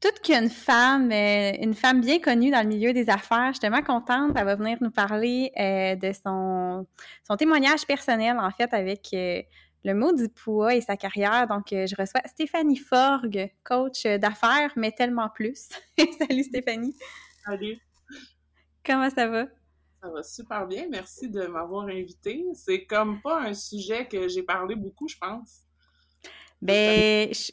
[0.00, 3.48] toute qu'une femme, euh, une femme bien connue dans le milieu des affaires.
[3.48, 4.32] Je suis tellement contente.
[4.34, 6.86] Elle va venir nous parler euh, de son,
[7.26, 9.42] son témoignage personnel, en fait, avec euh,
[9.84, 11.46] le mot du poids et sa carrière.
[11.46, 15.68] Donc, je reçois Stéphanie Forgue, coach d'affaires, mais tellement plus.
[16.18, 16.96] Salut Stéphanie.
[17.44, 17.78] Salut.
[18.84, 19.46] Comment ça va?
[20.02, 20.86] Ça va super bien.
[20.90, 22.46] Merci de m'avoir invitée.
[22.54, 25.60] C'est comme pas un sujet que j'ai parlé beaucoup, je pense.
[26.62, 27.52] Ben, je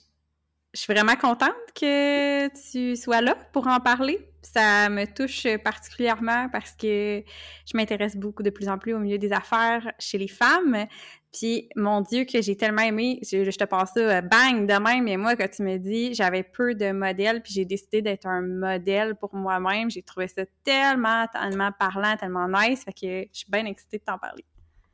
[0.79, 4.19] suis vraiment contente que tu sois là pour en parler.
[4.41, 7.23] Ça me touche particulièrement parce que
[7.65, 10.87] je m'intéresse beaucoup de plus en plus au milieu des affaires chez les femmes.
[11.33, 15.03] Puis, mon Dieu, que j'ai tellement aimé, je, te passe ça euh, bang de même,
[15.03, 18.41] mais moi, quand tu me dis, j'avais peu de modèles, puis j'ai décidé d'être un
[18.41, 23.51] modèle pour moi-même, j'ai trouvé ça tellement, tellement parlant, tellement nice, fait que je suis
[23.51, 24.45] bien excitée de t'en parler.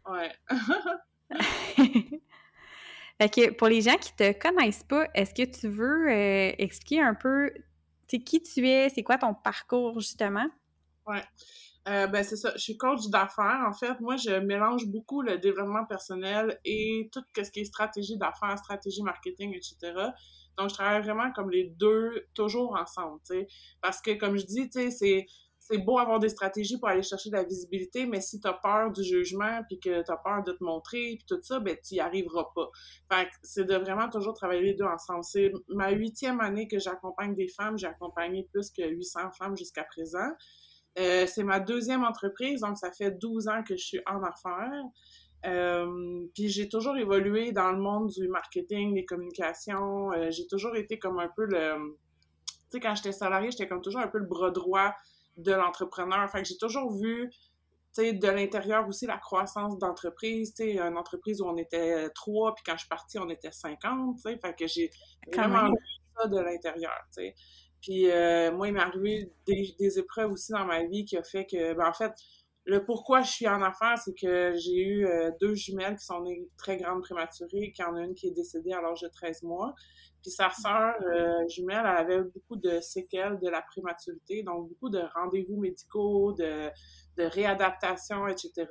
[0.10, 0.32] Ouais.
[3.58, 7.52] Pour les gens qui te connaissent pas, est-ce que tu veux euh, expliquer un peu
[8.20, 10.48] qui tu es, c'est quoi ton parcours justement?
[11.08, 11.24] Ouais.
[11.90, 13.66] Euh, ben c'est ça, je suis coach d'affaires.
[13.68, 18.18] En fait, moi, je mélange beaucoup le développement personnel et tout ce qui est stratégie
[18.18, 19.94] d'affaires, stratégie marketing, etc.
[20.58, 23.48] Donc, je travaille vraiment comme les deux, toujours ensemble, tu sais.
[23.82, 25.26] Parce que, comme je dis, tu sais, c'est
[25.74, 28.54] c'est beau avoir des stratégies pour aller chercher de la visibilité, mais si tu as
[28.54, 31.76] peur du jugement, puis que tu as peur de te montrer, puis tout ça, ben
[31.84, 32.70] tu n'y arriveras pas.
[33.12, 35.24] Fait c'est de vraiment toujours travailler les deux ensemble.
[35.24, 37.78] C'est ma huitième année que j'accompagne des femmes.
[37.78, 40.30] J'ai accompagné plus que 800 femmes jusqu'à présent.
[41.00, 44.84] Euh, c'est ma deuxième entreprise, donc ça fait 12 ans que je suis en affaires.
[45.46, 50.12] Euh, puis j'ai toujours évolué dans le monde du marketing, des communications.
[50.14, 51.98] Euh, j'ai toujours été comme un peu le...
[52.46, 54.94] Tu sais, quand j'étais salariée, j'étais comme toujours un peu le bras droit
[55.38, 56.30] de l'entrepreneur.
[56.30, 57.30] Fait que j'ai toujours vu
[57.98, 62.64] de l'intérieur aussi la croissance d'entreprise, tu sais, une entreprise où on était trois, puis
[62.66, 64.90] quand je suis partie, on était 50, tu sais, fait que j'ai
[65.32, 65.78] vraiment vu
[66.18, 67.36] ça de l'intérieur, tu sais.
[67.82, 71.46] Puis euh, moi, il m'est arrivé des, épreuves aussi dans ma vie qui a fait
[71.46, 72.14] que, ben en fait,
[72.66, 76.22] le pourquoi je suis en affaires, c'est que j'ai eu euh, deux jumelles qui sont
[76.22, 79.10] nées très grandes prématurées, qu'il y en a une qui est décédée à l'âge de
[79.10, 79.74] 13 mois.
[80.22, 84.90] Puis sa sœur euh, jumelle elle avait beaucoup de séquelles de la prématurité, donc beaucoup
[84.90, 86.70] de rendez-vous médicaux, de,
[87.18, 88.66] de réadaptation, etc.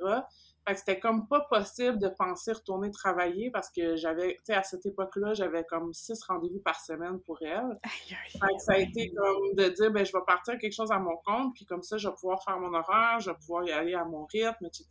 [0.65, 4.53] Fait que c'était comme pas possible de penser retourner travailler parce que j'avais, tu sais,
[4.53, 7.77] à cette époque-là, j'avais comme six rendez-vous par semaine pour elle.
[7.83, 10.99] Fait que ça a été comme de dire, ben, je vais partir quelque chose à
[10.99, 13.71] mon compte, puis comme ça, je vais pouvoir faire mon horaire, je vais pouvoir y
[13.71, 14.87] aller à mon rythme, etc.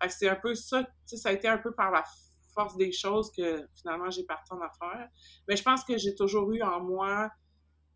[0.00, 2.04] Fait que c'est un peu ça, tu sais, ça a été un peu par la
[2.54, 5.08] force des choses que finalement j'ai parti en affaires.
[5.48, 7.30] Mais je pense que j'ai toujours eu en moi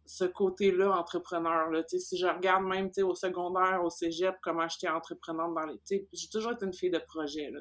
[0.06, 1.70] ce côté-là entrepreneur.
[1.70, 6.08] Là, si je regarde même au secondaire, au cégep, comment j'étais entreprenante dans les.
[6.12, 7.50] J'ai toujours été une fille de projet.
[7.50, 7.61] Là,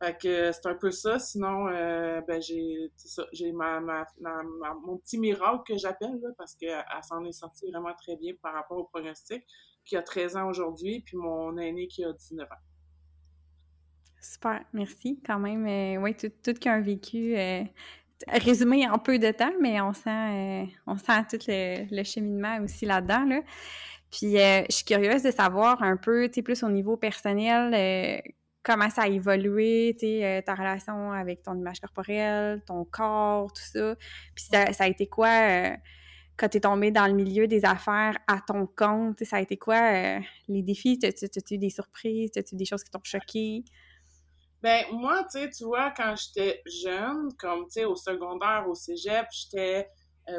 [0.00, 1.18] fait que c'est un peu ça.
[1.18, 4.04] Sinon, euh, ben j'ai ma, ma,
[4.86, 8.78] mon petit miracle que j'appelle, parce qu'elle s'en est sortie vraiment très bien par rapport
[8.78, 9.42] au pronostic,
[9.84, 12.54] qui a 13 ans aujourd'hui, puis mon aîné qui a 19 ans.
[14.20, 15.66] Super, merci quand même.
[15.66, 17.64] Euh, oui, tout, tout qu'un vécu euh,
[18.26, 22.86] résumé en peu de temps, mais on sent, euh, on sent tout le, cheminement aussi
[22.86, 23.24] là-dedans.
[23.24, 23.40] Là.
[24.10, 27.74] Puis je suis curieuse de savoir un peu, tu plus au niveau personnel,
[28.68, 33.96] comment ça a évolué, euh, ta relation avec ton image corporelle, ton corps, tout ça.
[34.34, 35.76] Puis ça, a été quoi euh,
[36.36, 39.24] quand tu es tombé dans le milieu des affaires à ton compte?
[39.24, 40.98] Ça a été quoi euh, les défis?
[40.98, 42.30] T'as-tu eu des surprises?
[42.32, 43.64] T'as-tu des choses qui t'ont choqué?
[44.62, 48.74] Ben, moi, tu sais, tu vois, quand j'étais jeune, comme, tu sais, au secondaire, au
[48.74, 49.88] cégep, j'étais...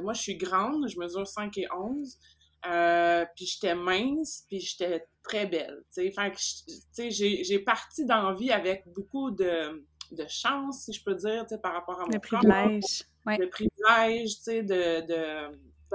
[0.01, 2.17] moi, je suis grande, je mesure 5 et 11.
[2.65, 5.81] Euh, puis j'étais mince, puis j'étais très belle.
[5.93, 11.15] Fait que, j'ai parti dans la vie avec beaucoup de, de chance, si je peux
[11.15, 13.03] dire, par rapport à mon Le privilège.
[13.25, 13.37] Ouais.
[13.37, 15.01] Le privilège, tu sais, de,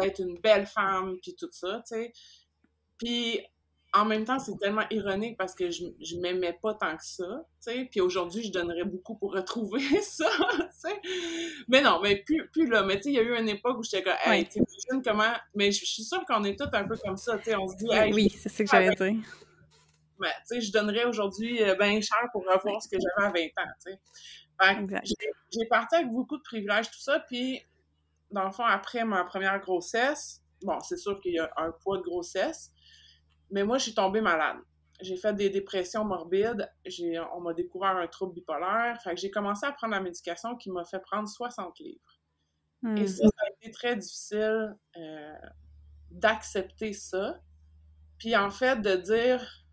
[0.01, 2.13] d'être une belle femme, puis tout ça, tu sais.
[2.99, 3.41] Puis
[3.97, 7.47] en même temps, c'est tellement ironique parce que je, je m'aimais pas tant que ça,
[7.65, 7.89] tu sais.
[7.89, 11.01] Puis aujourd'hui, je donnerais beaucoup pour retrouver ça, tu sais.
[11.69, 12.83] Mais non, mais plus, plus là.
[12.83, 14.61] Mais tu sais, il y a eu une époque où j'étais comme, hey, tu
[15.05, 15.33] comment.
[15.55, 17.57] Mais je, suis sûre qu'on est tous un peu comme ça, tu sais.
[17.57, 19.23] On se dit, hey, Oui, c'est ce que j'allais dire.
[20.19, 23.31] Mais tu sais, je donnerais aujourd'hui euh, bien cher pour revoir ce que j'avais à
[23.31, 25.03] 20 ans, tu sais.
[25.53, 27.21] J'ai parti avec beaucoup de privilèges, tout ça.
[27.21, 27.63] Puis,
[28.33, 31.99] dans le fond, après ma première grossesse, bon, c'est sûr qu'il y a un poids
[31.99, 32.74] de grossesse.
[33.55, 34.57] Mais moi, je suis tombée malade.
[35.01, 36.69] J'ai fait des dépressions morbides.
[37.35, 39.01] On m'a découvert un trouble bipolaire.
[39.01, 42.21] Fait que j'ai commencé à prendre la médication qui m'a fait prendre 60 livres.
[42.83, 43.07] Et hmm.
[43.07, 45.35] ça, ça a été très difficile euh,
[46.11, 47.39] d'accepter ça.
[48.19, 49.65] Puis en fait, de dire,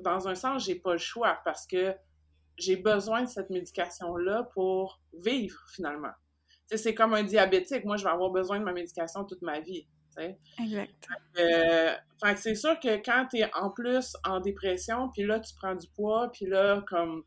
[0.00, 1.94] dans un sens, j'ai pas le choix parce que
[2.56, 6.12] j'ai besoin de cette médication-là pour vivre finalement.
[6.74, 7.84] C'est comme un diabétique.
[7.84, 9.86] Moi, je vais avoir besoin de ma médication toute ma vie.
[10.18, 11.08] Exact.
[11.38, 11.94] Euh,
[12.36, 15.86] c'est sûr que quand tu es en plus en dépression, puis là, tu prends du
[15.88, 17.24] poids, puis là, comme.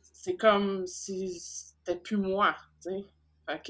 [0.00, 3.04] C'est comme si c'était plus moi, tu sais.
[3.46, 3.62] Fait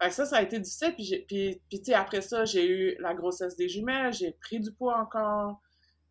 [0.00, 0.10] que.
[0.10, 0.94] ça, ça a été difficile.
[0.94, 4.60] Puis, puis, puis tu sais, après ça, j'ai eu la grossesse des jumelles, j'ai pris
[4.60, 5.60] du poids encore.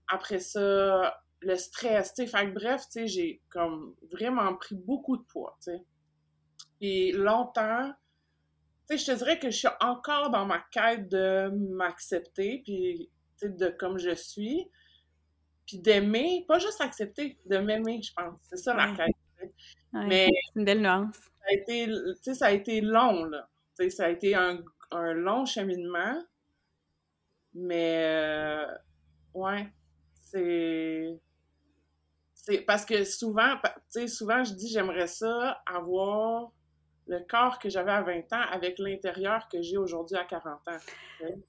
[0.09, 2.27] Après ça, le stress, tu sais.
[2.27, 5.83] Fait que bref, tu sais, j'ai comme vraiment pris beaucoup de poids, tu sais.
[6.79, 7.91] Et longtemps,
[8.87, 13.09] sais, je te dirais que je suis encore dans ma quête de m'accepter, puis
[13.41, 14.69] de comme je suis,
[15.65, 18.39] puis d'aimer, pas juste accepter, de m'aimer, je pense.
[18.43, 19.51] C'est ça la quête.
[19.93, 21.15] Mais c'est une belle nuance.
[21.15, 21.87] Ça a été,
[22.33, 23.47] ça a été long, là.
[23.89, 24.59] ça a été un,
[24.91, 26.23] un long cheminement,
[27.53, 28.65] mais euh,
[29.33, 29.67] ouais,
[30.21, 31.19] c'est
[32.33, 36.51] c'est parce que souvent, tu sais, souvent je dis j'aimerais ça avoir
[37.07, 40.77] le corps que j'avais à 20 ans avec l'intérieur que j'ai aujourd'hui à 40 ans.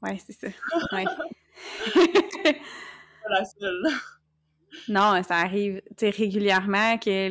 [0.03, 0.49] Oui, c'est ça.
[0.93, 1.05] Ouais.
[2.45, 3.83] pas la seule.
[4.89, 7.29] Non, ça arrive régulièrement que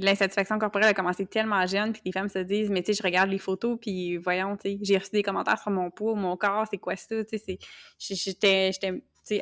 [0.00, 3.02] l'insatisfaction corporelle a commencé tellement jeune, puis les femmes se disent, mais tu sais, je
[3.02, 6.78] regarde les photos, puis voyons, j'ai reçu des commentaires sur mon poids, mon corps, c'est
[6.78, 7.16] quoi ça,
[7.98, 8.70] j'étais,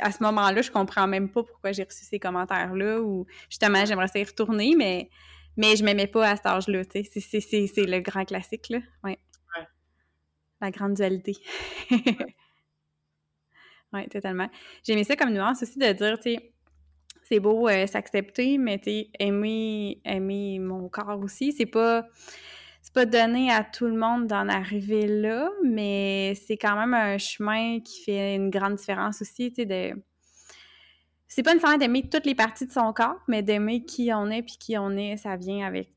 [0.01, 4.09] à ce moment-là, je comprends même pas pourquoi j'ai reçu ces commentaires-là, ou justement, j'aimerais
[4.09, 5.11] ça y retourner, mais
[5.57, 7.41] mais je m'aimais pas à cet âge-là, tu sais.
[7.41, 8.79] C'est le grand classique, là.
[9.05, 9.19] Ouais.
[9.57, 9.67] ouais.
[10.61, 11.37] La grande dualité.
[13.93, 14.49] oui, totalement.
[14.85, 16.53] J'aimais ça comme nuance aussi de dire, tu sais,
[17.25, 21.53] c'est beau euh, s'accepter, mais tu sais, aimer, aimer mon corps aussi.
[21.53, 22.07] C'est pas
[22.87, 27.19] c'est pas donné à tout le monde d'en arriver là, mais c'est quand même un
[27.19, 30.01] chemin qui fait une grande différence aussi, tu sais, de
[31.29, 34.43] c'est pas nécessairement d'aimer toutes les parties de son corps, mais d'aimer qui on est,
[34.43, 35.91] puis qui on est, ça vient avec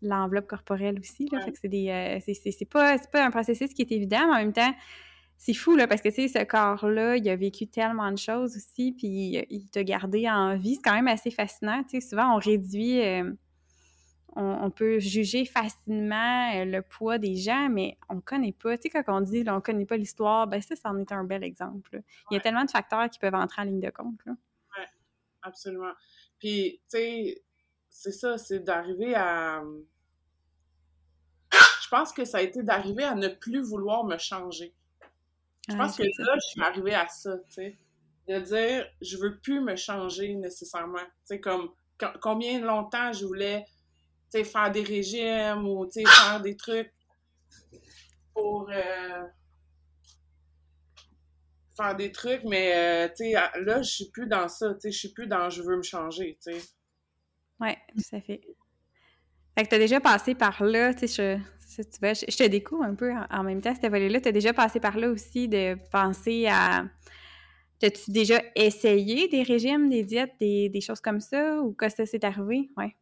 [0.00, 1.28] l'enveloppe corporelle aussi.
[1.30, 1.88] Là, Fait que c'est des.
[1.90, 4.74] Euh, c'est pas, pas un processus qui est évident, mais en même temps,
[5.38, 8.56] c'est fou, là, parce que, tu sais, ce corps-là, il a vécu tellement de choses
[8.56, 10.76] aussi, puis il t'a gardé en vie.
[10.76, 11.82] C'est quand même assez fascinant.
[11.82, 13.02] Tu sais, souvent, on réduit.
[13.02, 13.32] Euh,
[14.36, 18.76] on, peut juger facilement euh, le poids des gens, mais on ne connaît pas.
[18.76, 21.24] Tu sais, quand on dit on ne connaît pas l'histoire, ben ça, c'en est un
[21.24, 22.02] bel exemple.
[22.30, 24.20] Il y a tellement de facteurs qui peuvent entrer en ligne de compte.
[24.26, 24.84] Oui,
[25.42, 25.92] absolument.
[26.38, 27.42] Puis, tu sais,
[27.88, 29.62] c'est ça, c'est d'arriver à.
[31.52, 34.74] Je pense que ça a été d'arriver à ne plus vouloir me changer.
[35.68, 37.78] Je pense que là, je suis arrivée à ça, tu sais.
[38.28, 40.98] De dire, je veux plus me changer nécessairement.
[40.98, 41.70] Tu sais, comme
[42.20, 43.64] combien longtemps je voulais
[44.44, 46.92] faire des régimes ou faire des trucs
[48.34, 49.26] pour euh,
[51.76, 53.08] faire des trucs, mais euh,
[53.60, 56.60] là, je suis plus dans ça, je suis plus dans je veux me changer, sais.
[57.60, 58.40] Ouais, tout à fait.
[59.56, 63.10] Fait que t'as déjà passé par là, tu je, tu je, te découvre un peu
[63.30, 64.20] en, même temps, cette volet-là.
[64.20, 66.84] T'as déjà passé par là aussi de penser à.
[67.78, 72.06] T'as-tu déjà essayé des régimes, des diètes, des, des choses comme ça, ou que ça
[72.06, 72.70] s'est arrivé?
[72.76, 72.94] Ouais.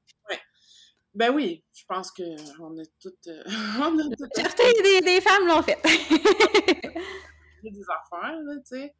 [1.15, 3.29] Ben oui, je pense qu'on est toutes.
[3.29, 3.43] Euh,
[3.81, 4.37] on a toutes...
[4.83, 5.79] des, des femmes l'ont fait.
[7.63, 8.95] des affaires, là, tu sais.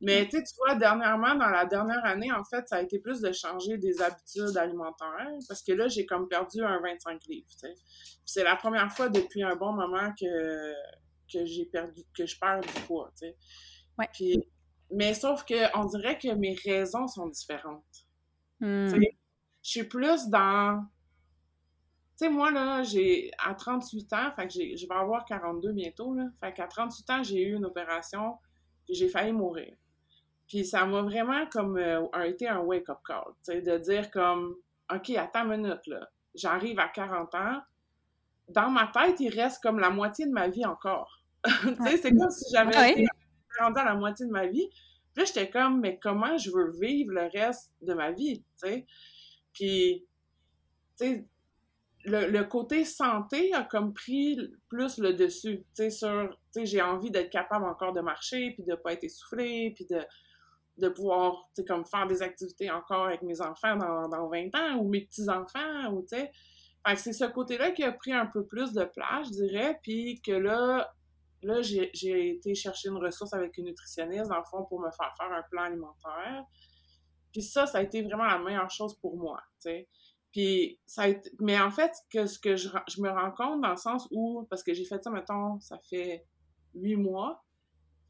[0.00, 3.32] Mais tu vois, dernièrement, dans la dernière année, en fait, ça a été plus de
[3.32, 7.48] changer des habitudes alimentaires parce que là, j'ai comme perdu un 25 livres.
[8.24, 10.72] C'est la première fois depuis un bon moment que,
[11.32, 13.10] que j'ai perdu, que je perds du poids.
[13.98, 14.08] Ouais.
[14.12, 14.38] Puis,
[14.92, 18.06] mais sauf que on dirait que mes raisons sont différentes.
[18.60, 18.88] Hmm.
[18.88, 20.86] Je suis plus dans.
[22.18, 26.14] Tu sais, moi, là, j'ai à 38 ans, fait que je vais avoir 42 bientôt,
[26.14, 26.24] là.
[26.40, 28.34] Fait qu'à 38 ans, j'ai eu une opération,
[28.88, 29.74] et j'ai failli mourir.
[30.48, 34.56] Puis ça m'a vraiment comme euh, été un wake-up call, tu sais, de dire comme,
[34.92, 37.60] OK, attends une minute, là, j'arrive à 40 ans,
[38.48, 41.22] dans ma tête, il reste comme la moitié de ma vie encore.
[41.44, 41.52] tu
[41.84, 43.06] sais, c'est comme si j'avais été
[43.60, 44.68] rendu à la moitié de ma vie.
[45.12, 48.68] Puis là, j'étais comme, mais comment je veux vivre le reste de ma vie, tu
[48.68, 48.86] sais?
[49.52, 50.06] Puis,
[50.98, 51.26] tu sais,
[52.08, 54.38] le, côté santé a comme pris
[54.68, 58.74] plus le dessus, tu sais, sur, j'ai envie d'être capable encore de marcher, puis de
[58.74, 59.86] pas être essoufflé, puis
[60.76, 64.54] de pouvoir, tu sais, comme faire des activités encore avec mes enfants dans, dans 20
[64.54, 66.30] ans ou mes petits-enfants, ou tu sais.
[66.96, 70.32] C'est ce côté-là qui a pris un peu plus de place, je dirais, puis que
[70.32, 70.90] là,
[71.42, 75.32] là, j'ai été chercher une ressource avec une nutritionniste, dans fond, pour me faire faire
[75.32, 76.44] un plan alimentaire.
[77.32, 79.40] Puis ça, ça a été vraiment la meilleure chose pour moi.
[80.32, 81.30] Puis ça a été...
[81.40, 84.46] Mais en fait, que, ce que je, je me rends compte dans le sens où,
[84.50, 86.26] parce que j'ai fait ça, mettons, ça fait
[86.74, 87.44] huit mois,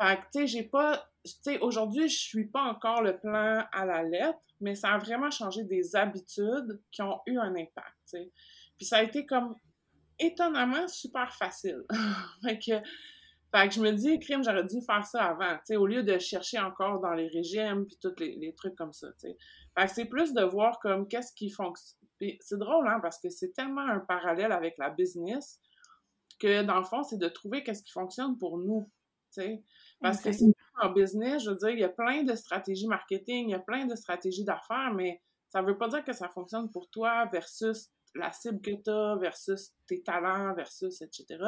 [0.00, 1.04] fait que, tu sais, j'ai pas.
[1.24, 4.98] Tu sais, aujourd'hui, je suis pas encore le plan à la lettre, mais ça a
[4.98, 8.32] vraiment changé des habitudes qui ont eu un impact, tu sais.
[8.76, 9.56] Puis ça a été comme
[10.18, 11.84] étonnamment super facile.
[12.42, 12.72] fait que.
[13.50, 16.02] Fait que je me dis, crime, j'aurais dû faire ça avant, tu sais, au lieu
[16.02, 19.36] de chercher encore dans les régimes puis tous les, les, trucs comme ça, tu sais.
[19.78, 21.98] Fait que c'est plus de voir comme qu'est-ce qui fonctionne.
[22.18, 25.60] Puis c'est drôle, hein, parce que c'est tellement un parallèle avec la business
[26.38, 28.90] que, dans le fond, c'est de trouver qu'est-ce qui fonctionne pour nous,
[29.32, 29.62] tu sais.
[30.00, 30.44] Parce que c'est
[30.80, 33.60] en business, je veux dire, il y a plein de stratégies marketing, il y a
[33.60, 37.88] plein de stratégies d'affaires, mais ça veut pas dire que ça fonctionne pour toi versus
[38.14, 41.38] la cible que tu as, versus tes talents, versus etc.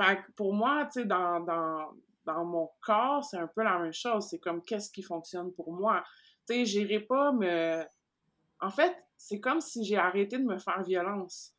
[0.00, 1.90] Fait que pour moi, tu sais, dans, dans,
[2.24, 4.28] dans mon corps, c'est un peu la même chose.
[4.30, 6.02] C'est comme qu'est-ce qui fonctionne pour moi?
[6.48, 7.84] Tu sais, j'irai pas me.
[8.60, 11.54] En fait, c'est comme si j'ai arrêté de me faire violence.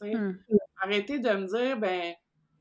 [0.00, 0.34] Tu sais, Hmm.
[0.82, 2.14] arrêter de me dire, ben,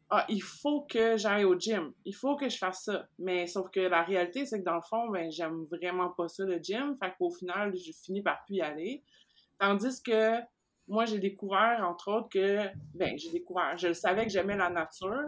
[0.10, 3.08] ah, il faut que j'aille au gym, il faut que je fasse ça.
[3.20, 6.44] Mais sauf que la réalité, c'est que dans le fond, ben, j'aime vraiment pas ça,
[6.46, 6.96] le gym.
[6.98, 9.04] Fait qu'au final, je finis par plus y aller.
[9.60, 10.40] Tandis que
[10.90, 14.70] moi, j'ai découvert, entre autres, que, ben, j'ai découvert, je le savais que j'aimais la
[14.70, 15.24] nature,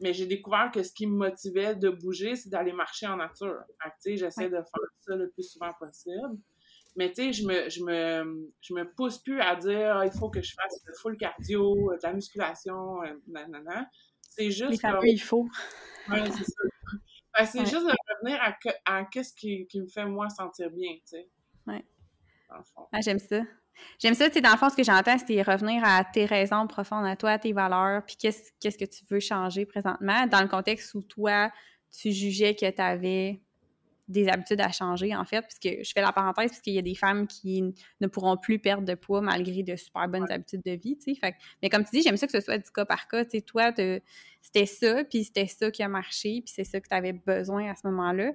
[0.00, 3.56] mais j'ai découvert que ce qui me motivait de bouger, c'est d'aller marcher en nature.
[3.68, 6.38] Tu sais, j'essaie de faire ça le plus souvent possible.
[6.96, 10.12] Mais tu sais, je me, je, me, je me pousse plus à dire ah, il
[10.12, 13.88] faut que je fasse le full cardio, de la musculation, euh, nanana.
[14.28, 14.70] C'est juste.
[14.72, 15.46] Les fameux comme- il faut.
[16.08, 17.46] Ouais, c'est ça.
[17.46, 17.64] C'est Ouais.
[17.66, 18.56] juste de revenir à,
[18.86, 21.28] à qu'est-ce qui, qui me fait moi sentir bien, tu sais.
[21.66, 21.84] Ouais.
[22.48, 23.42] Ah, j'aime ça.
[23.98, 27.16] J'aime ça, dans le fond, ce que j'entends, c'est revenir à tes raisons profondes, à
[27.16, 30.94] toi, à tes valeurs, puis qu'est-ce qu'est-ce que tu veux changer présentement, dans le contexte
[30.94, 31.50] où toi,
[31.90, 33.40] tu jugeais que tu avais
[34.10, 36.96] des habitudes à changer, en fait, puisque je fais la parenthèse, puisqu'il y a des
[36.96, 37.62] femmes qui
[38.00, 41.20] ne pourront plus perdre de poids malgré de super bonnes habitudes de vie, tu sais.
[41.20, 43.38] Fait mais comme tu dis, j'aime ça que ce soit du cas par cas, tu
[43.38, 43.72] sais, toi,
[44.42, 47.70] c'était ça, puis c'était ça qui a marché, puis c'est ça que tu avais besoin
[47.70, 48.32] à ce moment-là.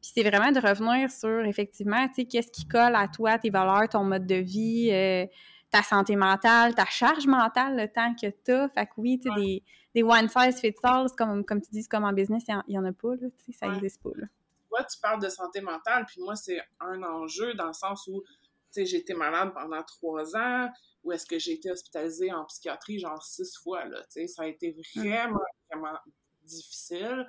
[0.00, 3.50] Puis c'est vraiment de revenir sur, effectivement, tu sais, qu'est-ce qui colle à toi, tes
[3.50, 5.26] valeurs, ton mode de vie, euh,
[5.70, 8.68] ta santé mentale, ta charge mentale, le temps que tu as.
[8.70, 9.62] Fait que oui, tu sais, des,
[9.94, 12.84] des one size fits all, comme, comme tu dis, comme en business, il n'y en,
[12.84, 13.72] a pas, là, tu sais, ça Ouais.
[13.74, 14.26] n'existe pas, là.
[14.70, 18.22] Toi, tu parles de santé mentale, puis moi, c'est un enjeu dans le sens où,
[18.22, 18.36] tu
[18.70, 20.68] sais, j'ai été malade pendant trois ans,
[21.02, 24.42] ou est-ce que j'ai été hospitalisée en psychiatrie genre six fois, là, tu sais, ça
[24.42, 25.40] a été vraiment,
[25.72, 25.98] vraiment
[26.44, 27.26] difficile.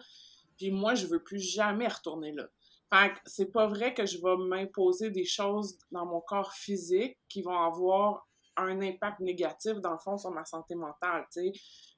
[0.58, 2.46] Puis moi, je veux plus jamais retourner là.
[2.92, 7.18] Fait que c'est pas vrai que je vais m'imposer des choses dans mon corps physique
[7.28, 8.28] qui vont avoir
[8.58, 11.52] un impact négatif, dans le fond, sur ma santé mentale, tu sais.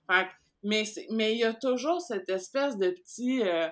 [0.09, 0.33] Fait que-
[0.63, 3.41] mais mais il y a toujours cette espèce de petit...
[3.41, 3.67] euh,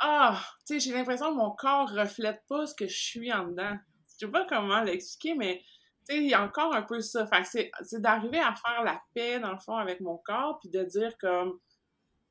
[0.00, 3.48] ah, tu sais, j'ai l'impression que mon corps reflète pas ce que je suis en
[3.48, 3.76] dedans.
[4.20, 5.62] Je sais pas comment l'expliquer, mais
[6.08, 7.26] tu sais, il y a encore un peu ça.
[7.26, 10.68] Fait que c'est d'arriver à faire la paix, dans le fond, avec mon corps, puis
[10.70, 11.58] de dire comme,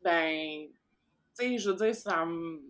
[0.02, 2.62] ben, tu sais, je veux dire, ça me...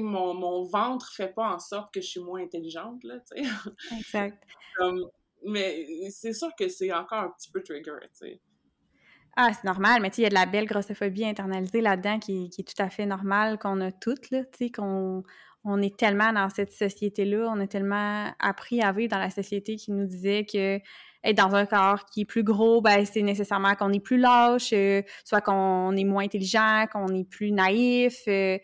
[0.00, 3.50] Mon, mon ventre fait pas en sorte que je suis moins intelligente, là, tu sais.
[3.96, 4.42] Exact.
[4.76, 5.10] Comme-
[5.44, 8.40] mais c'est sûr que c'est encore un petit peu trigger, tu sais.
[9.36, 12.18] Ah, c'est normal, mais tu sais, il y a de la belle grossophobie internalisée là-dedans
[12.18, 15.22] qui, qui est tout à fait normale, qu'on a toutes, là, tu sais, qu'on
[15.68, 19.76] on est tellement dans cette société-là, on a tellement appris à vivre dans la société
[19.76, 20.80] qui nous disait que
[21.24, 24.72] être dans un corps qui est plus gros, ben c'est nécessairement qu'on est plus lâche,
[24.72, 28.22] euh, soit qu'on est moins intelligent, qu'on est plus naïf.
[28.28, 28.58] Euh,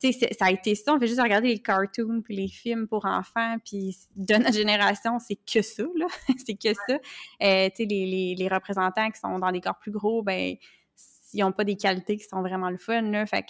[0.00, 0.94] tu sais, ça a été ça.
[0.94, 5.18] On fait juste regarder les cartoons puis les films pour enfants, puis de notre génération,
[5.18, 6.06] c'est que ça, là.
[6.46, 6.98] c'est que ça.
[7.42, 10.54] Euh, tu sais, les, les, représentants qui sont dans des corps plus gros, ben
[11.34, 13.26] ils n'ont pas des qualités qui sont vraiment le fun, là.
[13.26, 13.48] Fait que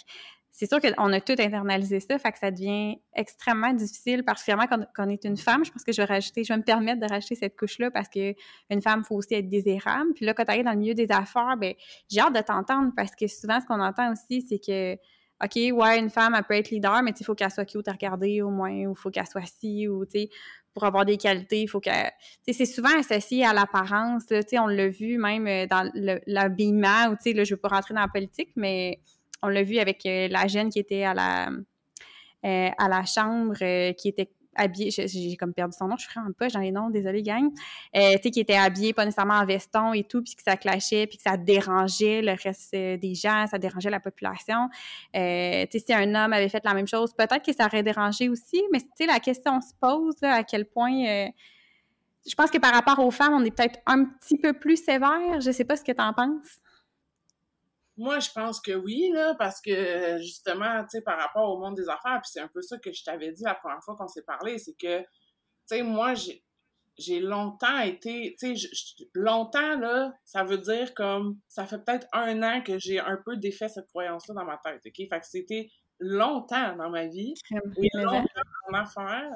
[0.58, 4.84] c'est sûr qu'on a tout internalisé ça, fait que ça devient extrêmement difficile, particulièrement quand,
[4.92, 5.64] quand on est une femme.
[5.64, 8.08] Je pense que je vais rajouter, je vais me permettre de rajouter cette couche-là parce
[8.08, 10.14] qu'une femme, il faut aussi être désirable.
[10.14, 11.74] Puis là, quand tu arrives dans le milieu des affaires, ben
[12.10, 14.98] j'ai hâte de t'entendre parce que souvent, ce qu'on entend aussi, c'est que
[15.42, 17.92] OK, ouais, une femme, elle peut être leader, mais il faut qu'elle soit cute à
[17.92, 20.30] regarder au moins, ou il faut qu'elle soit ci, ou tu sais,
[20.74, 22.10] pour avoir des qualités, il faut qu'elle.
[22.44, 25.90] Tu sais, c'est souvent associé à l'apparence, tu sais, on l'a vu même euh, dans
[26.26, 29.00] l'habillement, ou tu sais, là, je veux pas rentrer dans la politique, mais
[29.42, 33.56] on l'a vu avec euh, la jeune qui était à la, euh, à la chambre,
[33.92, 36.90] qui était habillée, j'ai comme perdu son nom, je suis vraiment pas dans les noms,
[36.90, 37.50] désolée gang,
[37.94, 41.06] tu sais, qui était habillée pas nécessairement en veston et tout, puis que ça clashait,
[41.06, 44.68] puis que ça dérangeait le reste des gens, ça dérangeait la population.
[45.14, 48.28] tu sais, si un homme avait fait la même chose, peut-être que ça aurait dérangé
[48.28, 51.30] aussi, mais tu sais, la question se pose, à quel point...
[52.26, 55.40] je pense que par rapport aux femmes, on est peut-être un petit peu plus sévère.
[55.40, 56.58] Je sais pas ce que tu en penses.
[57.98, 61.74] Moi, je pense que oui, là, parce que justement, tu sais, par rapport au monde
[61.74, 64.06] des affaires, puis c'est un peu ça que je t'avais dit la première fois qu'on
[64.06, 65.06] s'est parlé, c'est que, tu
[65.66, 66.44] sais, moi, j'ai,
[66.96, 68.68] j'ai longtemps été, tu sais,
[69.14, 73.36] longtemps, là, ça veut dire comme, ça fait peut-être un an que j'ai un peu
[73.36, 74.94] défait cette croyance-là dans ma tête, OK?
[74.96, 78.24] Fait que c'était longtemps dans ma vie, et longtemps
[78.68, 79.32] en affaires,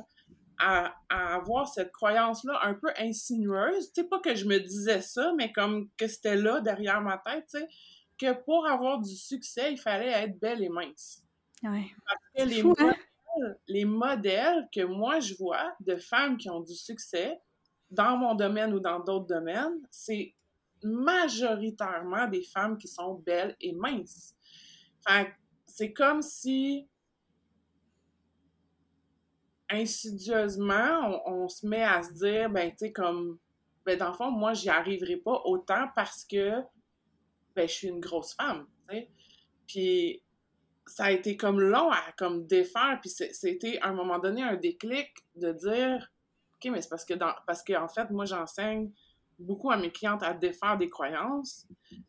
[0.60, 3.92] à, à, avoir cette croyance-là un peu insinueuse.
[3.92, 7.18] Tu sais, pas que je me disais ça, mais comme que c'était là derrière ma
[7.18, 7.68] tête, tu sais
[8.18, 11.22] que pour avoir du succès, il fallait être belle et mince.
[11.62, 11.90] Ouais.
[12.06, 12.64] Parce que les, hein?
[12.64, 17.40] modèles, les modèles que moi je vois de femmes qui ont du succès
[17.90, 20.34] dans mon domaine ou dans d'autres domaines, c'est
[20.82, 24.34] majoritairement des femmes qui sont belles et minces.
[25.66, 26.88] c'est comme si
[29.72, 33.38] insidieusement, on, se met à se dire, ben, tu sais, comme,
[33.84, 36.60] ben, dans le fond, moi, j'y arriverai pas autant parce que
[37.54, 38.66] ben, je suis une grosse femme.
[39.66, 40.22] Puis
[40.86, 44.56] ça a été comme long à comme défaire, puis c'était à un moment donné un
[44.56, 46.12] déclic de dire,
[46.56, 47.14] OK, mais c'est parce que,
[47.46, 48.90] parce qu'en fait, moi, j'enseigne
[49.38, 51.66] beaucoup à mes clientes à défaire des croyances.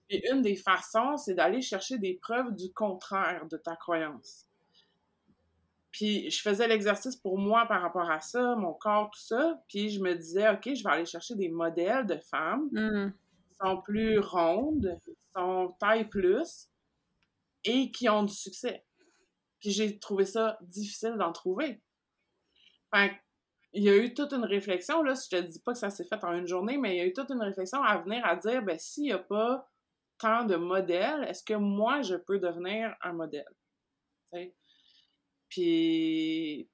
[0.10, 4.46] Et une des façons, c'est d'aller chercher des preuves du contraire de ta croyance.
[5.92, 9.62] Puis je faisais l'exercice pour moi par rapport à ça, mon corps, tout ça.
[9.68, 13.14] Puis je me disais, OK, je vais aller chercher des modèles de femmes mmh.
[13.64, 15.00] Sont plus rondes,
[15.36, 16.70] sont taille plus
[17.64, 18.86] et qui ont du succès.
[19.60, 21.82] Puis j'ai trouvé ça difficile d'en trouver.
[23.76, 26.06] Il y a eu toute une réflexion, là, je te dis pas que ça s'est
[26.06, 28.36] fait en une journée, mais il y a eu toute une réflexion à venir à
[28.36, 29.68] dire, ben, s'il n'y a pas
[30.20, 33.50] tant de modèles, est-ce que moi, je peux devenir un modèle?
[35.50, 36.70] Puis,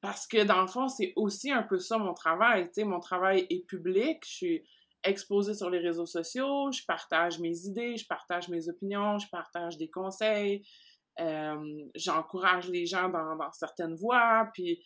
[0.00, 3.00] parce que dans le fond, c'est aussi un peu ça mon travail, tu sais, mon
[3.00, 4.68] travail est public, je suis
[5.04, 9.76] exposée sur les réseaux sociaux, je partage mes idées, je partage mes opinions, je partage
[9.76, 10.66] des conseils,
[11.20, 14.84] euh, j'encourage les gens dans, dans, certaines voies, puis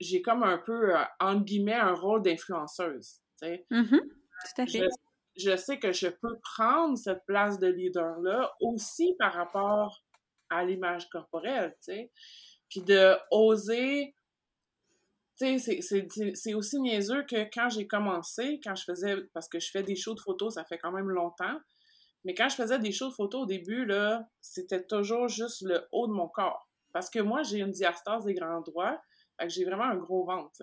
[0.00, 3.66] j'ai comme un peu, euh, entre guillemets, un rôle d'influenceuse, sais.
[3.70, 4.00] Mm-hmm.
[4.00, 4.88] Tout à fait.
[5.36, 10.02] Je, je, sais que je peux prendre cette place de leader-là aussi par rapport
[10.50, 12.12] à l'image corporelle, tu sais,
[12.68, 14.15] puis de oser
[15.36, 15.80] sais,
[16.34, 19.96] c'est aussi niaiseux que quand j'ai commencé, quand je faisais, parce que je fais des
[19.96, 21.58] shows de photos, ça fait quand même longtemps,
[22.24, 25.86] mais quand je faisais des shows de photos au début, là, c'était toujours juste le
[25.92, 26.68] haut de mon corps.
[26.92, 29.00] Parce que moi, j'ai une diastase des grands droits,
[29.38, 30.62] fait que j'ai vraiment un gros ventre.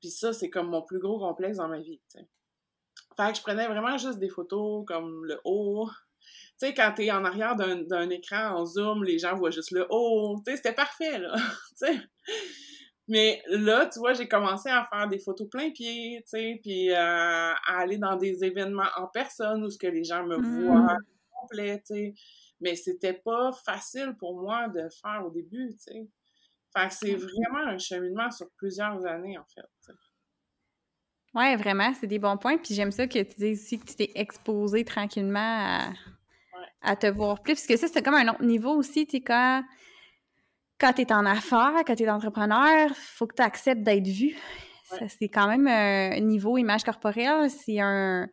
[0.00, 2.00] Puis ça, c'est comme mon plus gros complexe dans ma vie.
[2.12, 5.88] Fait que je prenais vraiment juste des photos comme le haut.
[6.58, 9.86] Tu sais, quand t'es en arrière d'un écran en zoom, les gens voient juste le
[9.90, 10.42] haut.
[10.46, 11.36] C'était parfait, là.
[13.10, 16.90] Mais là, tu vois, j'ai commencé à faire des photos plein pied, tu sais, puis
[16.90, 20.64] euh, à aller dans des événements en personne où ce que les gens me mmh.
[20.64, 20.96] voient
[21.32, 22.14] complet, tu sais.
[22.60, 26.08] Mais c'était pas facile pour moi de faire au début, tu sais.
[26.72, 29.66] Fait que c'est vraiment un cheminement sur plusieurs années, en fait.
[29.88, 29.94] Oui,
[31.34, 32.58] Ouais, vraiment, c'est des bons points.
[32.58, 35.92] Puis j'aime ça que tu dises aussi que tu t'es exposé tranquillement à,
[36.80, 37.54] à, te voir plus.
[37.54, 39.64] Parce que ça, c'est comme un autre niveau aussi, tu sais, quand
[40.80, 44.06] quand tu es en affaires, quand tu es entrepreneur, il faut que tu acceptes d'être
[44.06, 44.36] vu.
[45.08, 48.28] C'est quand même un euh, niveau image corporelle, c'est un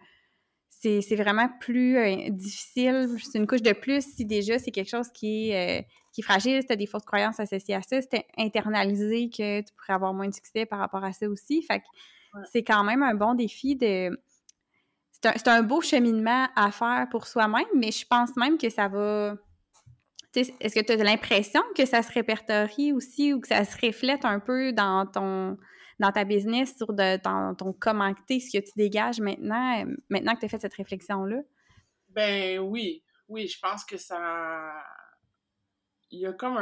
[0.79, 5.09] c'est vraiment plus euh, difficile, c'est une couche de plus si déjà c'est quelque chose
[5.09, 5.83] qui est, euh,
[6.13, 9.29] qui est fragile, si tu as des fausses croyances associées à ça, si tu internalisé
[9.29, 11.61] que tu pourrais avoir moins de succès par rapport à ça aussi.
[11.63, 11.85] Fait que
[12.51, 14.17] c'est quand même un bon défi de
[15.11, 19.35] c'est un, beau cheminement à faire pour soi-même, mais je pense même que ça va.
[20.37, 24.25] Est-ce que tu as l'impression que ça se répertorie aussi ou que ça se reflète
[24.25, 25.57] un peu dans ton
[25.99, 30.41] dans ta business, sur de, dans ton comment ce que tu dégages maintenant, maintenant que
[30.41, 31.37] tu as fait cette réflexion-là?
[32.09, 34.73] Ben oui, oui, je pense que ça.
[36.11, 36.55] Il y a comme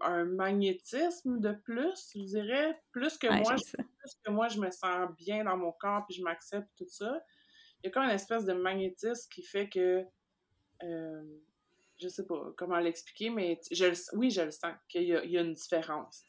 [0.00, 5.08] un, magnétisme de plus, je dirais, plus que moi, plus que moi, je me sens
[5.18, 7.20] bien dans mon corps puis je m'accepte tout ça
[7.82, 10.04] il y a comme une espèce de magnétisme qui fait que
[10.82, 11.40] euh,
[12.00, 15.54] je sais pas comment l'expliquer, mais je, oui, je le sens qu'il y, a une
[15.54, 16.24] différence.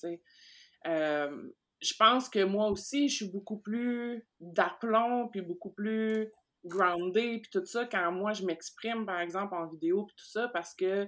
[0.88, 1.52] Euh,
[1.82, 6.32] je pense que moi aussi, je suis beaucoup plus d'aplomb, puis beaucoup plus
[6.66, 10.48] grounded, puis tout ça, quand moi, je m'exprime, par exemple, en vidéo, puis tout ça,
[10.50, 11.08] parce que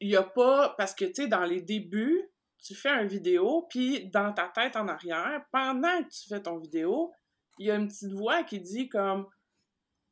[0.00, 0.74] il y a pas...
[0.78, 2.30] Parce que, tu sais, dans les débuts,
[2.62, 6.58] tu fais une vidéo, puis dans ta tête en arrière, pendant que tu fais ton
[6.58, 7.12] vidéo,
[7.58, 9.26] il y a une petite voix qui dit comme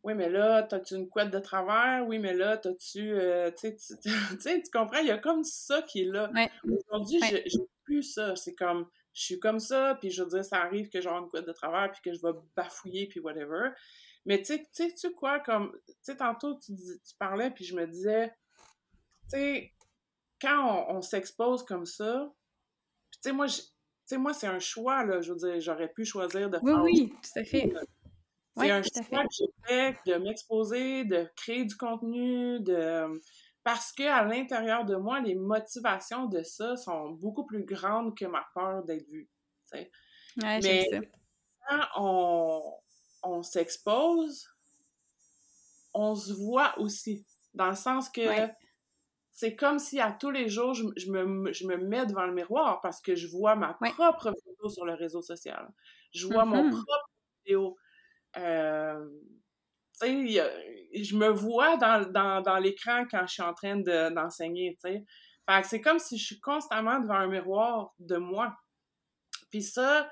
[0.07, 2.07] Oui, mais là, t'as-tu une couette de travers?
[2.07, 3.12] Oui, mais là, t'as-tu.
[3.12, 5.01] Euh, tu sais, tu comprends?
[5.01, 6.31] Il y a comme ça qui est là.
[6.64, 8.37] Aujourd'hui, j'ai plus ça.
[8.37, 11.29] C'est comme je suis comme ça, puis je veux dire, ça arrive que j'ai une
[11.29, 13.71] couette de travers, puis que je vais bafouiller, puis whatever.
[14.27, 17.87] Mais tu sais, tu quoi, comme, tu sais, tantôt, tu, tu parlais, puis je me
[17.87, 18.29] disais,
[19.29, 19.73] tu sais,
[20.40, 22.33] quand on, s'expose comme ça,
[23.11, 25.21] tu sais, moi, sais, moi, c'est un choix, là.
[25.21, 26.83] Je veux dire, j'aurais pu choisir de faire.
[26.83, 27.73] Oui, oui, tout à fait.
[28.57, 33.21] C'est un choix que j'ai fait de m'exposer, de créer du contenu, de.
[33.64, 38.25] Parce que à l'intérieur de moi, les motivations de ça sont beaucoup plus grandes que
[38.25, 39.29] ma peur d'être vue.
[39.73, 39.90] Ouais,
[40.37, 41.01] Mais ça.
[41.69, 42.75] quand on,
[43.25, 44.47] on s'expose,
[45.92, 47.27] on se voit aussi.
[47.55, 48.23] Dans le sens que
[49.33, 53.14] c'est comme si à tous les jours, je, me, mets devant le miroir parce que
[53.14, 55.69] je vois ma propre vidéo sur le réseau social.
[56.14, 56.71] Je vois mon mm-hmm.
[56.71, 57.11] propre
[57.45, 57.77] vidéo.
[58.37, 59.07] Euh,
[60.03, 63.77] je me vois dans, l'écran quand je suis en train
[64.11, 64.77] d'enseigner,
[65.62, 68.55] c'est comme si je suis constamment devant un miroir de moi.
[69.51, 70.09] Puis ça,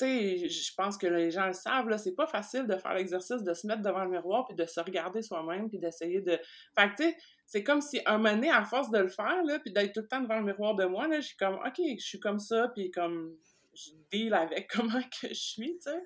[0.00, 3.52] je pense que les gens le savent, là, c'est pas facile de faire l'exercice de
[3.52, 6.38] se mettre devant le miroir puis de se regarder soi-même puis d'essayer de...
[6.78, 9.42] Fait que, tu sais, c'est comme si un moment donné, à force de le faire,
[9.44, 11.76] là, puis d'être tout le temps devant le miroir de moi, là, j'ai comme, OK,
[11.78, 13.36] je suis comme ça, puis comme,
[13.74, 16.02] je deal avec comment que je suis, tu sais.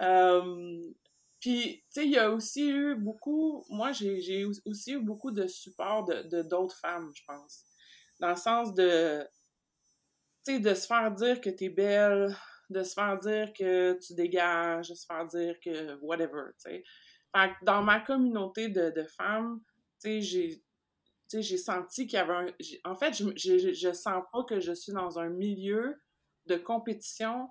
[0.00, 0.92] Euh,
[1.40, 3.64] puis, tu sais, il y a aussi eu beaucoup...
[3.70, 7.64] Moi, j'ai aussi eu beaucoup de support de d'autres femmes, je pense.
[8.18, 9.26] Dans le sens de...
[10.44, 12.34] Tu sais, de se faire dire que t'es belle,
[12.70, 16.84] de se faire dire que tu dégages, de se faire dire que whatever, tu sais.
[17.34, 19.60] Fait que dans ma communauté de, femmes,
[20.02, 20.64] tu sais, j'ai
[21.32, 22.46] j'ai senti qu'il y avait un...
[22.90, 25.94] En fait, je, je, je, sens pas que je suis dans un milieu
[26.46, 27.48] de compétition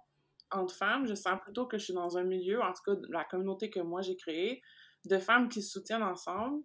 [0.51, 1.07] entre femmes.
[1.07, 3.79] Je sens plutôt que je suis dans un milieu, en tout cas, la communauté que
[3.79, 4.61] moi j'ai créée,
[5.05, 6.63] de femmes qui se soutiennent ensemble,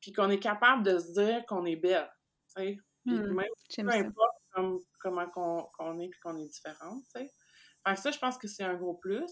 [0.00, 2.10] puis qu'on est capable de se dire qu'on est belle,
[2.56, 2.78] tu sais.
[3.06, 7.32] Mmh, même peu importe comment qu'on est puis qu'on est différente, tu sais.
[7.96, 9.30] Ça, je pense que c'est un gros plus.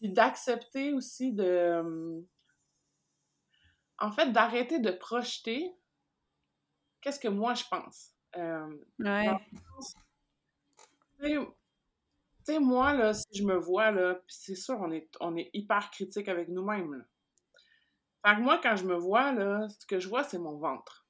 [0.00, 2.24] Puis d'accepter aussi de...
[3.98, 5.70] En fait, d'arrêter de projeter
[7.04, 8.12] qu'est-ce que moi je pense.
[8.36, 9.30] Euh, ouais.
[12.46, 15.50] Tu sais, moi, là, si je me vois, là, c'est sûr, on est, on est
[15.54, 17.04] hyper critique avec nous-mêmes.
[18.24, 21.06] Fait que moi, quand je me vois, là, ce que je vois, c'est mon ventre.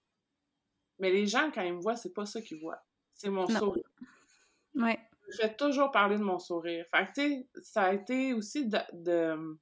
[0.99, 2.83] Mais les gens, quand ils me voient, c'est pas ça qu'ils voient.
[3.15, 3.85] C'est mon sourire.
[4.75, 6.87] Ouais je fais toujours parler de mon sourire.
[6.91, 9.59] Fait que, tu sais, ça a été aussi de,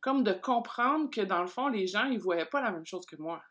[0.00, 3.06] comme de comprendre que dans le fond, les gens, ils voyaient pas la même chose
[3.06, 3.42] que moi.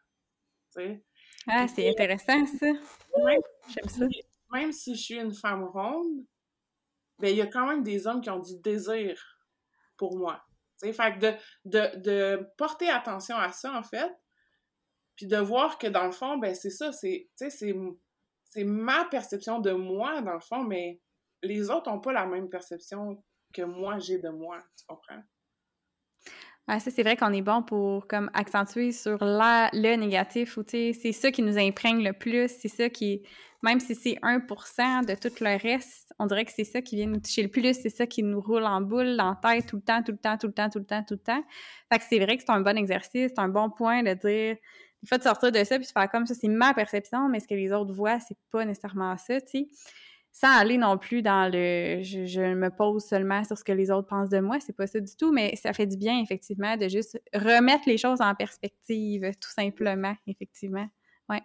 [0.75, 1.03] Tu sais?
[1.47, 2.65] Ah, c'est intéressant, ça.
[2.65, 4.05] Même, J'aime ça.
[4.51, 6.25] Même si je suis une femme ronde,
[7.19, 9.39] ben, il y a quand même des hommes qui ont du désir
[9.97, 10.43] pour moi.
[10.79, 11.33] Tu sais, fait que de,
[11.65, 14.11] de, de porter attention à ça, en fait,
[15.15, 17.73] puis de voir que dans le fond, ben, c'est ça, c'est, c'est
[18.49, 21.01] c'est ma perception de moi, dans le fond, mais
[21.43, 25.21] les autres n'ont pas la même perception que moi j'ai de moi, tu comprends?
[26.67, 31.13] Ouais, ça, c'est vrai qu'on est bon pour comme accentuer sur la, le négatif c'est
[31.13, 33.23] ça qui nous imprègne le plus, c'est ça qui,
[33.63, 37.07] même si c'est 1% de tout le reste, on dirait que c'est ça qui vient
[37.07, 39.81] nous toucher le plus, c'est ça qui nous roule en boule la tête tout le
[39.81, 41.41] temps, tout le temps, tout le temps, tout le temps, tout le temps.
[41.91, 44.57] Fait que c'est vrai que c'est un bon exercice, c'est un bon point de dire,
[45.03, 47.47] il faut sortir de ça puis de faire comme ça, c'est ma perception, mais ce
[47.47, 49.67] que les autres voient, c'est pas nécessairement ça, tu sais.
[50.39, 54.07] Sans aller non plus dans le je, me pose seulement sur ce que les autres
[54.07, 56.87] pensent de moi, c'est pas ça du tout, mais ça fait du bien, effectivement, de
[56.87, 60.87] juste remettre les choses en perspective, tout simplement, effectivement.
[61.27, 61.41] Ouais.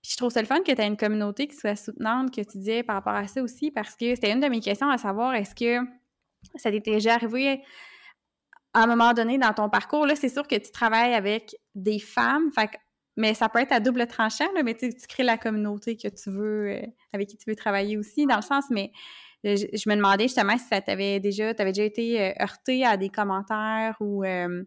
[0.00, 2.40] Puis je trouve ça le fun que tu aies une communauté qui soit soutenante, que
[2.40, 4.96] tu disais par rapport à ça aussi, parce que c'était une de mes questions à
[4.96, 5.86] savoir est-ce que
[6.54, 7.62] ça t'était déjà arrivé
[8.72, 10.06] à un moment donné dans ton parcours?
[10.06, 12.70] Là, c'est sûr que tu travailles avec des femmes, fait
[13.16, 16.30] mais ça peut être à double tranchant, là, mais tu crées la communauté que tu
[16.30, 18.90] veux, euh, avec qui tu veux travailler aussi, dans le sens, mais
[19.44, 23.10] je, me demandais justement si ça t'avait déjà, t'avais déjà été euh, heurté à des
[23.10, 24.64] commentaires ou euh,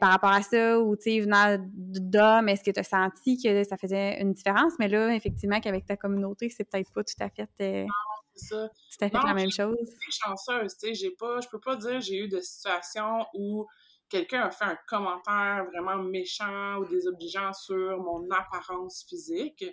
[0.00, 3.64] par rapport à ça, ou tu sais, venant d'hommes, est-ce que tu as senti que
[3.64, 4.72] ça faisait une différence?
[4.78, 7.86] Mais là, effectivement, qu'avec ta communauté, c'est peut-être pas tout à fait,
[8.34, 8.68] ça.
[8.68, 9.76] tout à fait la même chose.
[9.80, 13.26] Je suis chanceuse, tu sais, j'ai pas, je peux pas dire j'ai eu de situations
[13.34, 13.66] où
[14.10, 19.64] quelqu'un a fait un commentaire vraiment méchant ou désobligeant sur mon apparence physique.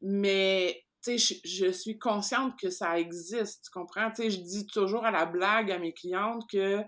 [0.00, 4.10] Mais, tu sais, je, suis consciente que ça existe, tu comprends?
[4.10, 6.82] Tu sais, je dis toujours à la blague à mes clientes que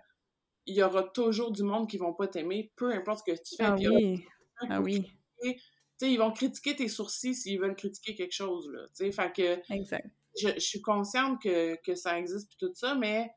[0.67, 3.57] il y aura toujours du monde qui vont pas t'aimer, peu importe ce que tu
[3.57, 3.65] fais.
[3.65, 4.25] Ah oui,
[4.69, 5.05] ah oui.
[5.43, 5.57] Tu
[5.97, 8.87] sais, ils vont critiquer tes sourcils s'ils veulent critiquer quelque chose, là.
[8.89, 9.75] Tu sais, fait que...
[9.75, 10.07] Exact.
[10.41, 13.31] Je, suis consciente que, que ça existe puis tout ça, mais,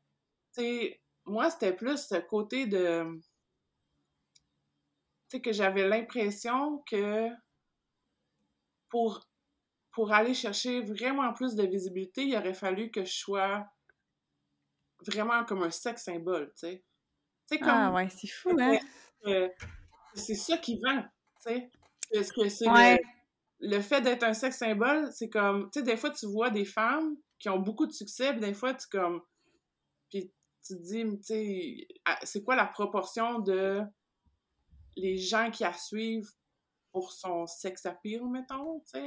[0.55, 3.21] tu sais, moi, c'était plus ce côté de.
[5.29, 7.29] Tu sais, que j'avais l'impression que
[8.89, 9.27] pour,
[9.91, 13.65] pour aller chercher vraiment plus de visibilité, il aurait fallu que je sois
[15.07, 16.83] vraiment comme un sexe symbole, tu sais.
[17.59, 18.79] Comme, ah ouais, c'est fou, hein?
[20.15, 21.03] c'est ça qui vend,
[21.45, 21.71] tu sais.
[22.35, 22.97] que c'est le,
[23.59, 26.65] le, fait d'être un sexe symbole, c'est comme, tu sais, des fois, tu vois des
[26.65, 29.21] femmes qui ont beaucoup de succès, puis des fois, tu comme,
[30.65, 31.87] tu te dis, tu sais,
[32.23, 33.81] c'est quoi la proportion de
[34.95, 36.31] les gens qui la suivent
[36.91, 38.99] pour son sex appeal, mettons, tu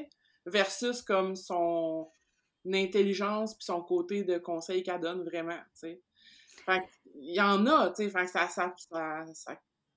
[0.44, 2.10] versus comme son
[2.72, 6.02] intelligence puis son côté de conseil qu'elle donne vraiment, tu sais.
[7.14, 9.24] Il y en a, tu sais, fait ça, ça, ça,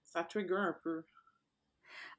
[0.04, 1.04] ça, trigger un peu.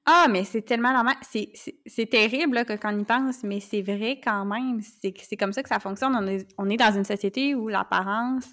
[0.07, 1.15] Ah, mais c'est tellement normal.
[1.23, 4.81] C'est terrible là, quand on y pense, mais c'est vrai quand même.
[4.81, 6.17] C'est comme ça que ça fonctionne.
[6.17, 8.47] On est, on est dans une société où l'apparence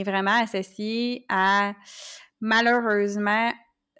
[0.00, 1.74] est vraiment associé à,
[2.40, 3.52] malheureusement,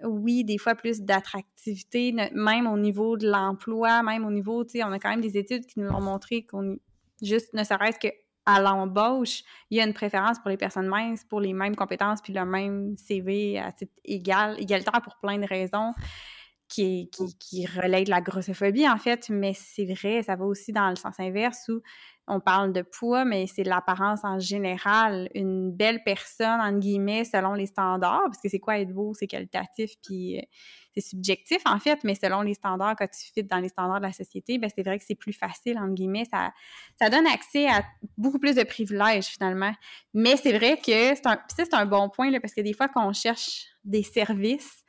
[0.05, 4.85] oui, des fois plus d'attractivité, même au niveau de l'emploi, même au niveau, tu sais,
[4.85, 6.77] on a quand même des études qui nous ont montré qu'on,
[7.21, 8.09] juste ne serait-ce que
[8.47, 12.23] à l'embauche, il y a une préférence pour les personnes minces, pour les mêmes compétences,
[12.23, 15.93] puis le même CV à titre égal, égalitaire pour plein de raisons
[16.67, 20.89] qui, qui, qui de la grossophobie, en fait, mais c'est vrai, ça va aussi dans
[20.89, 21.83] le sens inverse où
[22.29, 25.29] on parle de poids, mais c'est l'apparence en général.
[25.35, 29.27] Une belle personne, entre guillemets, selon les standards, parce que c'est quoi être beau, c'est
[29.27, 30.43] qualitatif, puis euh,
[30.95, 34.07] c'est subjectif, en fait, mais selon les standards, quand tu fites dans les standards de
[34.07, 36.27] la société, ben c'est vrai que c'est plus facile, entre guillemets.
[36.31, 37.85] Ça, donne accès à
[38.17, 39.73] beaucoup plus de privilèges, finalement.
[40.15, 43.67] Mais c'est vrai que c'est un, bon point, parce que des fois, quand on cherche
[43.85, 44.85] des services,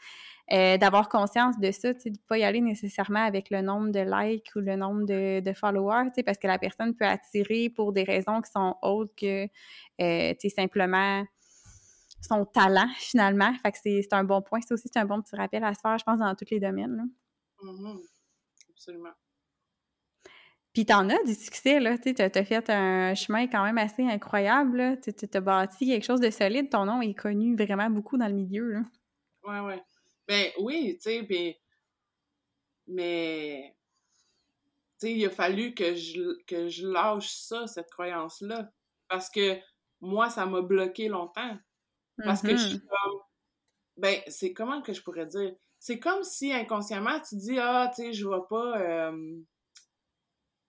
[0.51, 3.99] euh, d'avoir conscience de ça, de ne pas y aller nécessairement avec le nombre de
[3.99, 8.03] likes ou le nombre de, de followers, parce que la personne peut attirer pour des
[8.03, 9.47] raisons qui sont autres que
[10.01, 11.23] euh, simplement
[12.21, 13.53] son talent, finalement.
[13.61, 14.59] Fait que c'est un bon point.
[14.61, 16.95] C'est aussi un bon petit rappel à se faire, je pense, dans tous les domaines.
[16.95, 17.03] Là.
[17.63, 17.99] Mm-hmm.
[18.71, 19.13] Absolument.
[20.73, 24.99] Puis t'en as du succès, là, tu as, fait un chemin quand même assez incroyable,
[25.01, 28.35] tu as bâti quelque chose de solide, ton nom est connu vraiment beaucoup dans le
[28.35, 28.81] milieu, là.
[29.43, 29.81] Ouais, ouais.
[30.29, 31.27] Ben oui, tu sais,
[32.85, 33.75] mais
[34.99, 38.69] tu sais, il a fallu que je, que je lâche ça, cette croyance-là.
[39.07, 39.57] Parce que
[40.01, 41.57] moi, ça m'a bloqué longtemps.
[42.23, 42.87] Parce que je suis mm-hmm.
[42.87, 43.21] comme.
[43.97, 45.55] Ben, c'est comment que je pourrais dire?
[45.79, 48.79] C'est comme si inconsciemment tu dis Ah, tu sais, je vais pas.
[48.79, 49.41] Euh,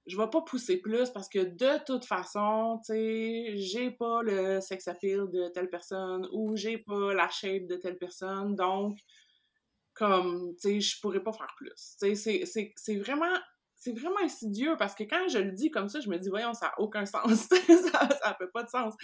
[0.07, 4.61] je vais pas pousser plus parce que de toute façon, tu sais, j'ai pas le
[4.63, 8.57] sex appeal de telle personne ou j'ai pas la shape de telle personne.
[8.57, 8.99] Donc,
[10.01, 11.97] comme, tu sais, je pourrais pas faire plus.
[12.01, 13.37] Tu sais, c'est vraiment
[13.77, 16.53] c'est vraiment insidieux parce que quand je le dis comme ça, je me dis, voyons,
[16.53, 17.49] ça n'a aucun sens.
[17.49, 18.95] ça, ça fait pas de sens.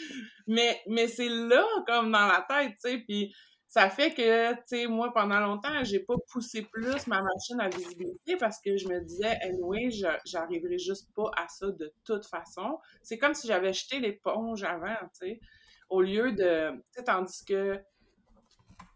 [0.47, 2.99] Mais, mais c'est là, comme dans la tête, tu sais.
[2.99, 3.35] Puis
[3.67, 7.71] ça fait que, tu sais, moi, pendant longtemps, j'ai pas poussé plus ma machine à
[7.71, 9.89] visibilité parce que je me disais, anyway,
[10.27, 12.79] j'arriverai juste pas à ça de toute façon.
[13.03, 15.41] C'est comme si j'avais jeté l'éponge avant, tu sais.
[15.89, 16.73] Au lieu de.
[16.73, 17.81] Tu sais, tandis que.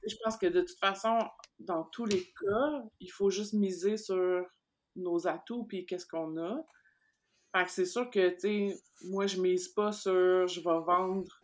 [0.07, 1.19] Je pense que de toute façon,
[1.61, 4.44] dans tous les cas, il faut juste miser sur
[4.96, 6.64] nos atouts puis qu'est-ce qu'on a.
[7.55, 11.40] Fait que c'est sûr que, tu sais, moi, je mise pas sur je vais vendre.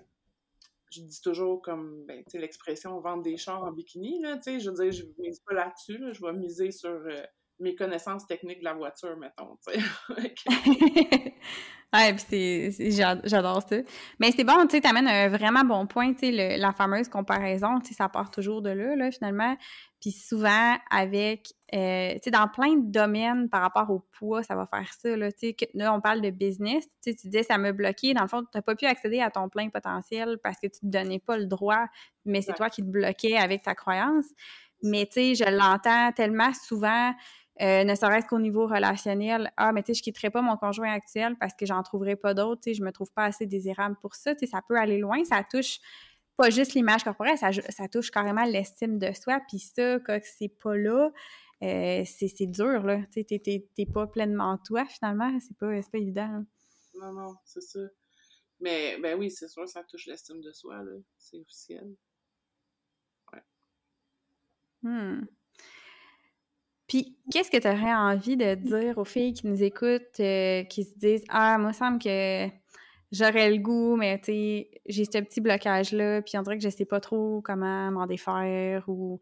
[0.91, 4.45] Je dis toujours comme, ben, tu sais, l'expression vendre des chars en bikini, là, tu
[4.45, 4.61] sais.
[4.61, 7.23] Je veux dire, je mise pas là-dessus, Je vais miser sur euh,
[7.59, 9.59] mes connaissances techniques de la voiture, mettons,
[11.95, 12.91] ouais, puis c'est,
[13.25, 13.77] j'adore ça.
[14.21, 17.81] Mais c'est bon, tu sais, t'amènes un vraiment bon point, tu sais, la fameuse comparaison,
[17.81, 19.57] tu sais, ça part toujours de là, là, finalement.
[20.01, 24.55] Puis souvent, avec, euh, tu sais, dans plein de domaines par rapport au poids, ça
[24.55, 27.43] va faire ça, là, tu sais, là, on parle de business, tu sais, tu disais,
[27.43, 30.59] ça m'a bloqué, dans le fond, t'as pas pu accéder à ton plein potentiel parce
[30.61, 31.87] que tu te donnais pas le droit,
[32.25, 34.27] mais c'est toi qui te bloquais avec ta croyance.
[34.83, 37.15] Mais, tu sais, je l'entends tellement souvent,
[37.63, 40.93] euh, ne serait-ce qu'au niveau relationnel, ah, mais tu sais, je quitterai pas mon conjoint
[40.93, 43.97] actuel parce que j'en trouverai pas d'autres, tu sais, je me trouve pas assez désirable
[44.03, 45.79] pour ça, tu sais, ça peut aller loin, ça touche
[46.37, 50.53] pas juste l'image corporelle, ça, ça, touche carrément l'estime de soi, puis ça, quand c'est
[50.63, 51.11] pas là,
[51.63, 56.45] euh, c'est dur, là, tu sais, t'es pas pleinement toi, finalement, c'est pas, pas évident.
[57.01, 57.81] Non, non, c'est ça.
[58.61, 61.97] Mais, ben oui, c'est sûr, ça touche l'estime de soi, là, c'est officiel.
[63.33, 63.43] Ouais.
[64.83, 65.25] Hmm.
[66.87, 70.85] Puis, qu'est-ce que tu aurais envie de dire aux filles qui nous écoutent, euh, qui
[70.85, 72.49] se disent Ah, moi, il semble que
[73.11, 76.69] j'aurais le goût, mais tu sais, j'ai ce petit blocage-là, puis on dirait que je
[76.69, 79.21] sais pas trop comment m'en défaire ou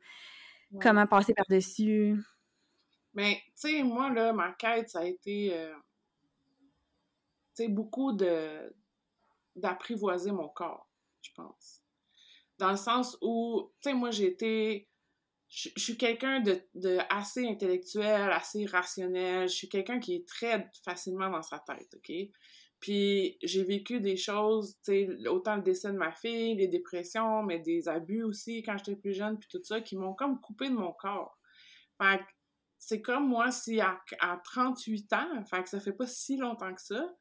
[0.81, 2.17] comment passer par-dessus.
[3.15, 5.73] Mais, tu sais, moi, là, ma quête, ça a été, euh,
[7.55, 8.75] tu sais, beaucoup de
[9.57, 10.89] d'apprivoiser mon corps,
[11.23, 11.81] je pense.
[12.59, 14.89] Dans le sens où, tu sais, moi, j'ai été
[15.55, 19.49] je, suis quelqu'un de, de, assez intellectuel, assez rationnel.
[19.49, 22.13] Je suis quelqu'un qui est très facilement dans sa tête, OK?
[22.81, 27.43] Puis j'ai vécu des choses, tu sais, autant le décès de ma fille, les dépressions,
[27.45, 30.69] mais des abus aussi quand j'étais plus jeune, puis tout ça, qui m'ont comme coupé
[30.69, 31.39] de mon corps.
[32.03, 32.25] Fait que
[32.79, 36.75] c'est comme moi, si à, à 38 ans, fait que ça fait pas si longtemps
[36.75, 37.15] que ça,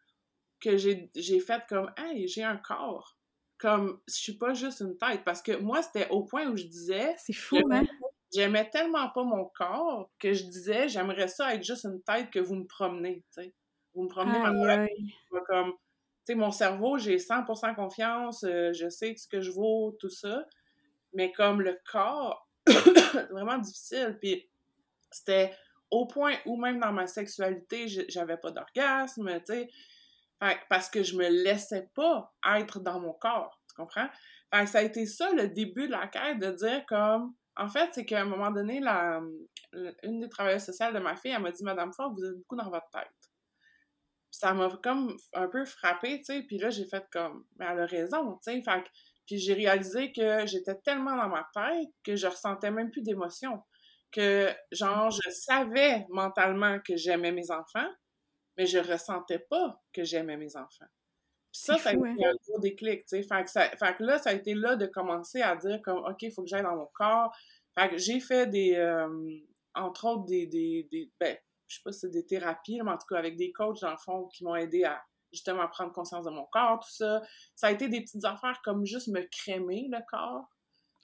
[0.60, 3.18] que j'ai fait comme, hey, j'ai un corps.
[3.60, 5.24] Comme, je suis pas juste une tête.
[5.24, 7.16] Parce que moi, c'était au point où je disais.
[7.18, 7.84] C'est fou, hein?
[8.34, 12.40] J'aimais tellement pas mon corps que je disais, j'aimerais ça être juste une tête que
[12.40, 13.54] vous me promenez, tu sais.
[13.94, 14.92] Vous me promenez ma tête,
[15.48, 15.78] comme, tu
[16.26, 20.46] sais, mon cerveau, j'ai 100% confiance, euh, je sais ce que je vaux, tout ça,
[21.14, 22.48] mais comme le corps,
[23.32, 24.50] vraiment difficile, puis
[25.12, 25.54] c'était
[25.92, 29.70] au point où même dans ma sexualité, j'avais pas d'orgasme, tu sais,
[30.70, 34.08] parce que je me laissais pas être dans mon corps, tu comprends?
[34.52, 37.90] Fait ça a été ça le début de la quête, de dire comme, en fait,
[37.94, 39.22] c'est qu'à un moment donné, la,
[40.04, 42.56] une des travailleuses sociales de ma fille, elle m'a dit Madame Ford, vous êtes beaucoup
[42.56, 43.12] dans votre tête.
[44.32, 46.44] ça m'a comme un peu frappée, tu sais.
[46.44, 48.64] Puis là, j'ai fait comme, mais elle a raison, tu sais.
[49.28, 53.64] Puis j'ai réalisé que j'étais tellement dans ma tête que je ressentais même plus d'émotion.
[54.12, 57.90] Que, genre, je savais mentalement que j'aimais mes enfants,
[58.58, 60.86] mais je ressentais pas que j'aimais mes enfants
[61.54, 62.32] ça, ça a été hein?
[62.32, 63.24] un gros déclic, tu sais.
[63.24, 66.42] Fait, que là, ça a été là de commencer à dire comme, OK, il faut
[66.42, 67.32] que j'aille dans mon corps.
[67.78, 69.08] Fait que j'ai fait des, euh,
[69.76, 71.38] entre autres, des, des, des, ben,
[71.68, 73.92] je sais pas si c'est des thérapies, mais en tout cas avec des coachs, dans
[73.92, 75.00] le fond, qui m'ont aidé à
[75.32, 77.22] justement prendre conscience de mon corps, tout ça.
[77.56, 80.50] Ça a été des petites affaires comme juste me crémer le corps.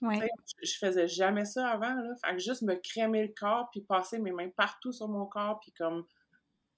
[0.02, 0.28] Ouais.
[0.62, 2.14] Je faisais jamais ça avant, là.
[2.24, 5.60] Fait que juste me crémer le corps, puis passer mes mains partout sur mon corps,
[5.60, 6.04] puis comme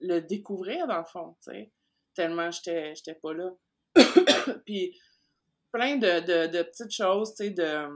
[0.00, 1.72] le découvrir, dans le fond, tu sais
[2.14, 3.50] tellement j'étais, pas là.
[4.64, 4.98] puis
[5.72, 7.88] plein de, de, petites choses, tu sais, de,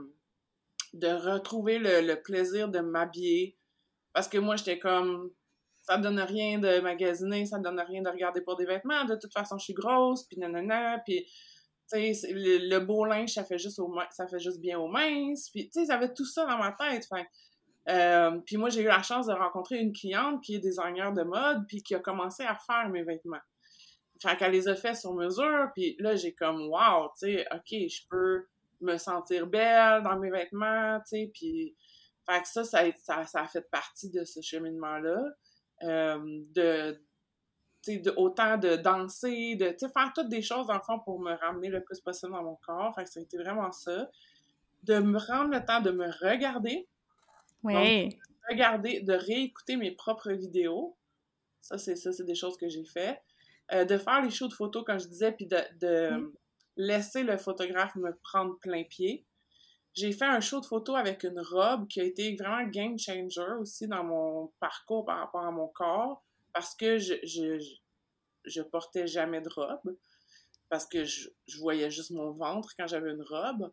[0.93, 3.57] de retrouver le, plaisir de m'habiller.
[4.13, 5.31] Parce que moi, j'étais comme,
[5.83, 9.05] ça donne rien de magasiner, ça donne rien de regarder pour des vêtements.
[9.05, 11.25] De toute façon, je suis grosse, puis nanana, puis
[11.89, 15.49] tu sais, le, beau linge, ça fait juste au, ça fait juste bien aux minces.
[15.49, 17.07] Puis, tu sais, j'avais tout ça dans ma tête.
[17.89, 21.23] Euh, puis moi, j'ai eu la chance de rencontrer une cliente qui est designer de
[21.23, 23.39] mode, puis qui a commencé à faire mes vêtements.
[24.21, 27.89] Fait qu'elle les a fait sur mesure, puis là, j'ai comme, wow, tu sais, OK,
[27.89, 28.47] je peux
[28.81, 31.75] me sentir belle dans mes vêtements, tu sais, puis...
[32.29, 32.83] Fait que ça, ça,
[33.25, 35.23] ça, a fait partie de ce cheminement-là.
[35.83, 36.99] Euh, de,
[37.87, 41.69] de, autant de danser, de faire toutes des choses, dans le fond, pour me ramener
[41.69, 42.93] le plus possible dans mon corps.
[42.95, 44.09] Fait que ça a été vraiment ça.
[44.83, 46.87] De me rendre le temps de me regarder.
[47.63, 48.09] Oui.
[48.09, 48.13] Donc,
[48.49, 50.97] regarder, de réécouter mes propres vidéos.
[51.61, 53.21] Ça, c'est ça, c'est des choses que j'ai fait.
[53.73, 56.31] Euh, de faire les shows de photos, comme je disais, puis de,
[56.77, 59.25] laisser le photographe me prendre plein pied.
[59.93, 63.53] J'ai fait un show de photos avec une robe qui a été vraiment game changer
[63.59, 67.59] aussi dans mon parcours par rapport à mon corps, parce que je, je,
[68.45, 69.97] je portais jamais de robe,
[70.69, 73.71] parce que je, voyais juste mon ventre quand j'avais une robe.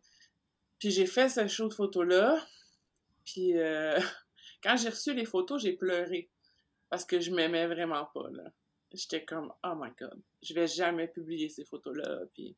[0.79, 2.43] Puis j'ai fait ce show de photos-là,
[3.23, 3.99] puis euh,
[4.63, 6.29] quand j'ai reçu les photos, j'ai pleuré,
[6.89, 8.51] parce que je m'aimais vraiment pas, là
[8.95, 12.21] j'étais comme oh my god, je vais jamais publier ces photos-là.
[12.33, 12.55] Puis,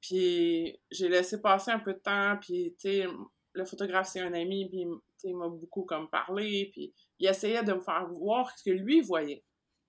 [0.00, 3.06] puis j'ai laissé passer un peu de temps, puis tu sais,
[3.52, 4.86] le photographe, c'est un ami, puis
[5.24, 9.00] il m'a beaucoup comme parlé, puis il essayait de me faire voir ce que lui
[9.00, 9.44] voyait,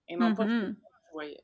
[0.07, 0.75] et non pas ce que Mhm.
[0.81, 1.43] je voyais.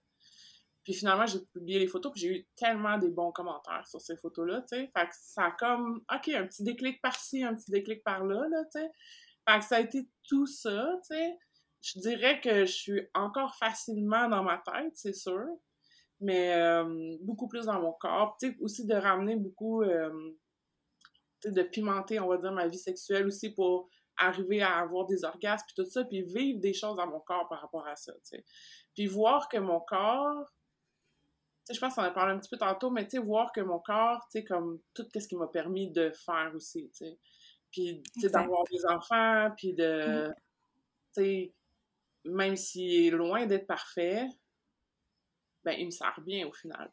[0.84, 4.16] Puis finalement, j'ai publié les photos, puis j'ai eu tellement des bons commentaires sur ces
[4.18, 4.92] photos-là, tu sais.
[4.96, 8.64] Fait que ça a comme, OK, un petit déclic par-ci, un petit déclic par-là, là,
[8.66, 8.92] tu sais.
[9.48, 11.38] Fait que ça a été tout ça, tu sais.
[11.86, 15.46] Je dirais que je suis encore facilement dans ma tête, c'est sûr,
[16.20, 18.36] mais euh, beaucoup plus dans mon corps.
[18.40, 20.32] Tu sais, aussi de ramener beaucoup, euh,
[21.46, 25.64] de pimenter, on va dire, ma vie sexuelle aussi pour arriver à avoir des orgasmes,
[25.68, 28.14] puis tout ça, puis vivre des choses dans mon corps par rapport à ça.
[28.96, 30.52] Puis voir que mon corps,
[31.68, 33.20] tu sais, je pense qu'on en a parlé un petit peu tantôt, mais tu sais,
[33.20, 36.90] voir que mon corps, tu sais, comme tout ce qui m'a permis de faire aussi,
[36.96, 37.20] tu sais.
[37.70, 40.30] Puis, tu d'avoir des enfants, puis de,
[41.14, 41.54] tu sais,
[42.26, 44.28] même s'il est loin d'être parfait,
[45.64, 46.92] ben, il me sert bien au final.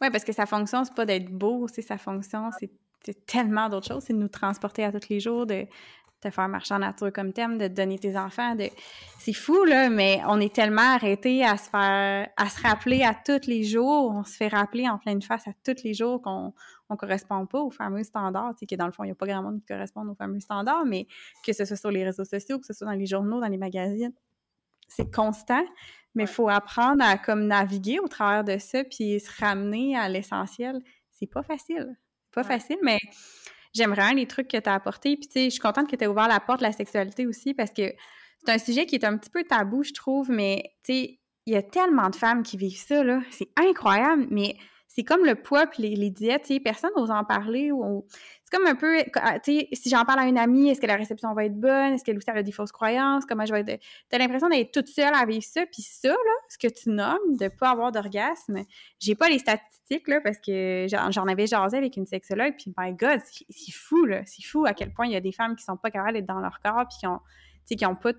[0.00, 3.88] Oui, parce que sa fonction, c'est pas d'être beau, c'est sa fonction, c'est tellement d'autres
[3.88, 4.04] choses.
[4.04, 5.66] C'est de nous transporter à tous les jours, de
[6.20, 8.56] te faire marcher en nature comme thème, de te donner tes enfants.
[9.18, 13.14] C'est fou, là, mais on est tellement arrêté à se faire, à se rappeler à
[13.14, 14.12] tous les jours.
[14.14, 16.54] On se fait rappeler en pleine face à tous les jours qu'on
[16.94, 18.54] on correspond pas aux fameux standards.
[18.68, 20.84] Que dans le fond, il n'y a pas grand monde qui correspond aux fameux standards,
[20.86, 21.06] mais
[21.44, 23.58] que ce soit sur les réseaux sociaux, que ce soit dans les journaux, dans les
[23.58, 24.12] magazines,
[24.88, 25.64] c'est constant.
[26.14, 26.32] Mais il Ouais.
[26.32, 30.80] faut apprendre à comme naviguer au travers de ça, puis se ramener à l'essentiel.
[31.10, 31.96] C'est pas facile.
[32.32, 32.46] Pas Ouais.
[32.46, 32.98] facile, mais
[33.74, 35.16] j'aime vraiment les trucs que tu as apportés.
[35.16, 37.26] Puis tu sais, je suis contente que tu aies ouvert la porte de la sexualité
[37.26, 37.92] aussi parce que
[38.44, 41.52] c'est un sujet qui est un petit peu tabou, je trouve, mais tu sais, il
[41.52, 43.20] y a tellement de femmes qui vivent ça, là.
[43.30, 44.56] C'est incroyable, mais
[44.94, 47.72] c'est comme le poids puis les, diètes, personne n'ose en parler.
[47.72, 48.06] Ou,
[48.44, 48.98] c'est comme un peu,
[49.42, 51.94] sais, si j'en parle à une amie, est-ce que la réception va être bonne?
[51.94, 53.24] Est-ce qu'elle aussi elle a des fausses croyances?
[53.26, 53.82] Comment je vais être...
[54.08, 57.36] T'as l'impression d'être toute seule à vivre ça, puis ça, là, ce que tu nommes,
[57.36, 58.62] de pas avoir d'orgasme,
[59.00, 62.92] j'ai pas les statistiques, là, parce que j'en avais jasé avec une sexologue, puis my
[62.92, 65.64] God, c'est fou, là, c'est fou à quel point il y a des femmes qui
[65.64, 67.20] sont pas capables d'être dans leur corps, puis qui ont,
[67.66, 68.12] qui ont pas,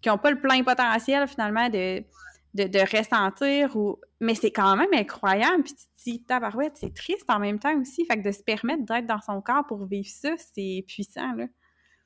[0.00, 2.04] qui ont pas le plein potentiel, finalement, de
[2.54, 5.62] de, ressentir ou mais c'est quand même incroyable.
[5.62, 5.86] Puis tu
[6.22, 8.04] te dis c'est triste en même temps aussi.
[8.04, 11.46] Fait que de se permettre d'être dans son corps pour vivre ça c'est puissant là.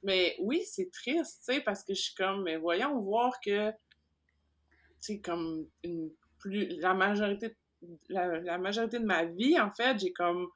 [0.05, 3.73] Mais oui, c'est triste, tu sais, parce que je suis comme, voyons voir que,
[5.01, 5.67] sais, comme
[6.39, 7.57] plus, la majorité,
[8.11, 10.49] la, la majorité de ma vie, en fait, j'ai comme,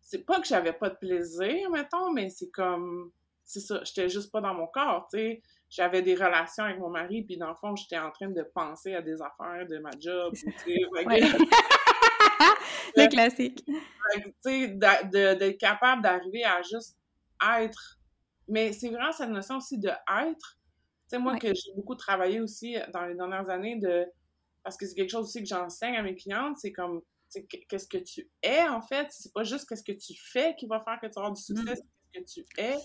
[0.00, 3.12] c'est pas que j'avais pas de plaisir, mettons, mais c'est comme,
[3.44, 5.42] c'est ça, j'étais juste pas dans mon corps, tu sais.
[5.70, 8.94] J'avais des relations avec mon mari, puis dans le fond, j'étais en train de penser
[8.94, 10.32] à des affaires de ma job,
[12.96, 16.96] le classique tu sais, d'être capable d'arriver à juste
[17.60, 17.98] être.
[18.48, 20.56] Mais c'est vraiment cette notion aussi de être.
[20.56, 21.38] Tu sais, moi, Ouais.
[21.38, 24.06] que j'ai beaucoup travaillé aussi dans les dernières années, de
[24.64, 27.00] parce que c'est quelque chose aussi que j'enseigne à mes clientes, c'est comme,
[27.68, 29.06] qu'est-ce que tu es, en fait?
[29.10, 31.72] C'est pas juste qu'est-ce que tu fais qui va faire que tu avoir du succès,
[31.72, 31.76] Mm.
[31.76, 32.76] c'est qu'est-ce que tu es.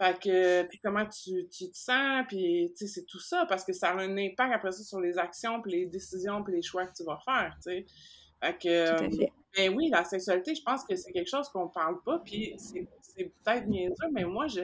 [0.00, 3.64] Fait que, puis comment tu, tu te sens, puis tu sais, c'est tout ça, parce
[3.64, 6.62] que ça a un impact après ça sur les actions, puis les décisions, puis les
[6.62, 7.86] choix que tu vas faire, tu sais.
[8.40, 11.28] Fait que, tout à euh, fait ben oui, la sexualité, je pense que c'est quelque
[11.28, 12.86] chose qu'on parle pas, puis c'est
[13.24, 14.60] peut-être niaiseux, mais moi, je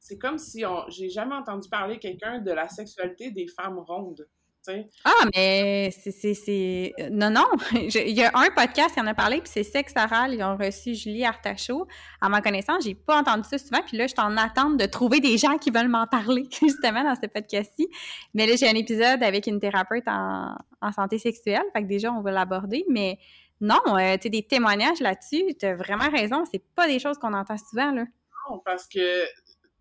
[0.00, 4.28] c'est comme si on j'ai jamais entendu parler quelqu'un de la sexualité des femmes rondes,
[4.72, 4.86] sais.
[5.04, 9.40] ah mais c'est non non Je- il y a un podcast qui en a parlé
[9.40, 11.86] puis c'est Sexe Oral ils ont reçu Julie Artachot
[12.20, 14.86] à ma connaissance j'ai pas entendu ça souvent puis là je suis en attente de
[14.86, 17.88] trouver des gens qui veulent m'en parler justement dans ce podcast-ci.
[18.34, 22.12] Mais là j'ai un épisode avec une thérapeute en, en santé sexuelle fait que déjà
[22.12, 22.84] on va l'aborder.
[22.88, 23.18] Mais
[23.60, 27.32] non euh, tu sais des témoignages là-dessus t'as vraiment raison c'est pas des choses qu'on
[27.34, 28.04] entend souvent là.
[28.50, 29.30] Non, parce que tu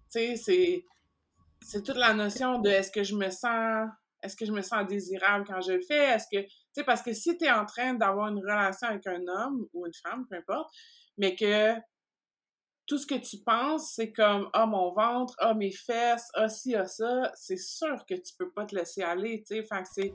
[0.09, 0.83] sais, c'est
[1.61, 3.87] c'est toute la notion de est-ce que je me sens
[4.23, 6.15] est-ce que je me sens désirable quand je le fais?
[6.15, 9.05] Est-ce que tu sais parce que si tu es en train d'avoir une relation avec
[9.07, 10.69] un homme ou une femme, peu importe,
[11.17, 11.73] mais que
[12.85, 16.75] tout ce que tu penses, c'est comme ah mon ventre, ah mes fesses, ah ci,
[16.75, 19.67] ah ça, c'est sûr que tu peux pas te laisser aller, tu sais.
[19.93, 20.13] C'est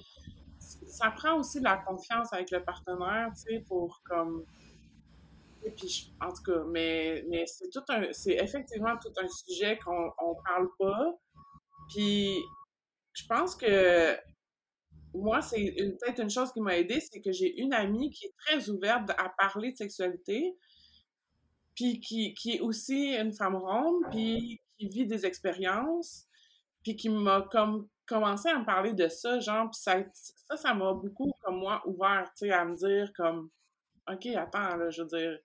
[0.87, 4.45] ça prend aussi de la confiance avec le partenaire, tu sais, pour comme
[5.65, 9.79] et puis, en tout cas, mais, mais c'est tout un, c'est effectivement tout un sujet
[9.79, 11.15] qu'on on parle pas.
[11.89, 12.37] Puis,
[13.15, 14.17] je pense que
[15.15, 18.35] moi, c'est peut-être une chose qui m'a aidée, c'est que j'ai une amie qui est
[18.47, 20.57] très ouverte à parler de sexualité,
[21.75, 26.27] puis qui, qui est aussi une femme ronde, puis qui vit des expériences,
[26.83, 30.75] puis qui m'a comme commencé à me parler de ça, genre, puis ça, ça, ça
[30.75, 33.51] m'a beaucoup, comme moi, ouvert, tu sais, à me dire comme,
[34.11, 35.39] OK, attends, là, je veux dire,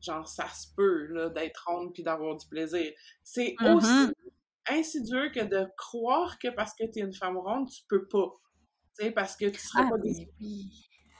[0.00, 2.92] genre, ça se peut, là, d'être ronde puis d'avoir du plaisir.
[3.22, 3.74] C'est Mhm.
[3.74, 4.12] aussi
[4.70, 8.30] insidieux que de croire que parce que t'es une femme ronde, tu peux pas.
[8.98, 10.30] Tu sais, parce que tu seras Ah, pas désirée.
[10.40, 10.70] oui.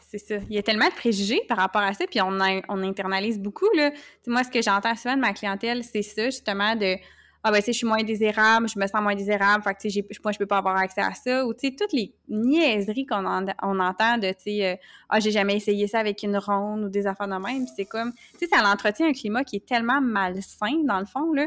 [0.09, 0.37] c'est ça.
[0.49, 2.39] Il y a tellement de préjugés par rapport à ça, puis on,
[2.69, 3.91] on internalise beaucoup, là.
[4.27, 6.97] moi, ce que j'entends souvent de ma clientèle, c'est ça, justement, de
[7.45, 9.81] ah ben tu sais je suis moins désirable, je me sens moins désirable, fait que
[9.83, 12.13] tu sais moi je peux pas avoir accès à ça ou tu sais toutes les
[12.29, 13.25] niaiseries qu'on
[13.63, 14.77] on entend de tu sais euh,
[15.09, 18.13] ah j'ai jamais essayé ça avec une ronde ou des affaires de même, c'est comme
[18.33, 21.47] tu sais ça l'entretient un climat qui est tellement malsain dans le fond là,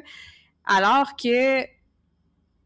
[0.66, 1.66] alors que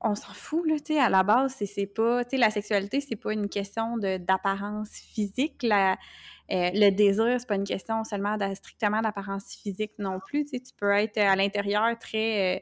[0.05, 3.01] on s'en fout là, tu sais à la base c'est pas tu sais la sexualité
[3.01, 5.97] c'est pas une question d'apparence physique la
[6.51, 10.45] euh, le désir, c'est pas une question seulement strictement d'apparence physique non plus.
[10.45, 12.59] Tu, peux être à l'intérieur très euh,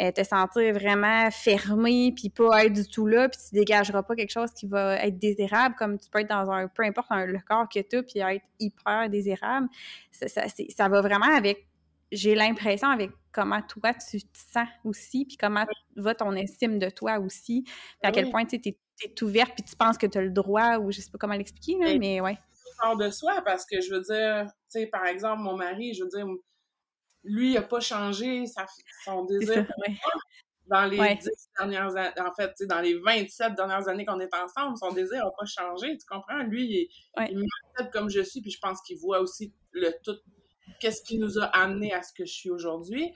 [0.00, 4.14] euh, te sentir vraiment fermé, puis pas être du tout là, puis tu dégageras pas
[4.14, 7.38] quelque chose qui va être désirable, comme tu peux être dans un, peu importe le
[7.46, 9.68] corps que tu as, puis être hyper désirable.
[10.12, 11.66] Ça, ça va vraiment avec,
[12.12, 15.64] j'ai l'impression, avec comment toi tu te sens aussi, puis comment
[15.96, 19.64] va ton estime de toi aussi, puis à quel point tu es, es, ouverte, puis
[19.64, 22.20] tu penses que tu as le droit, ou je sais pas comment l'expliquer, là, mais
[22.20, 22.38] ouais.
[22.82, 26.02] Hors de soi, parce que je veux dire, tu sais, par exemple, mon mari, je
[26.02, 26.26] veux dire,
[27.22, 28.44] lui, il n'a pas changé
[29.04, 29.66] son désir
[30.70, 31.18] dans les
[31.58, 32.12] dernières années.
[32.20, 35.96] En fait, dans les 27 dernières années qu'on est ensemble, son désir n'a pas changé.
[35.98, 36.42] Tu comprends?
[36.44, 40.16] Lui, il, est, il comme je suis, puis je pense qu'il voit aussi le tout.
[40.80, 43.12] Qu'est-ce qui nous a amené à ce que je suis aujourd'hui?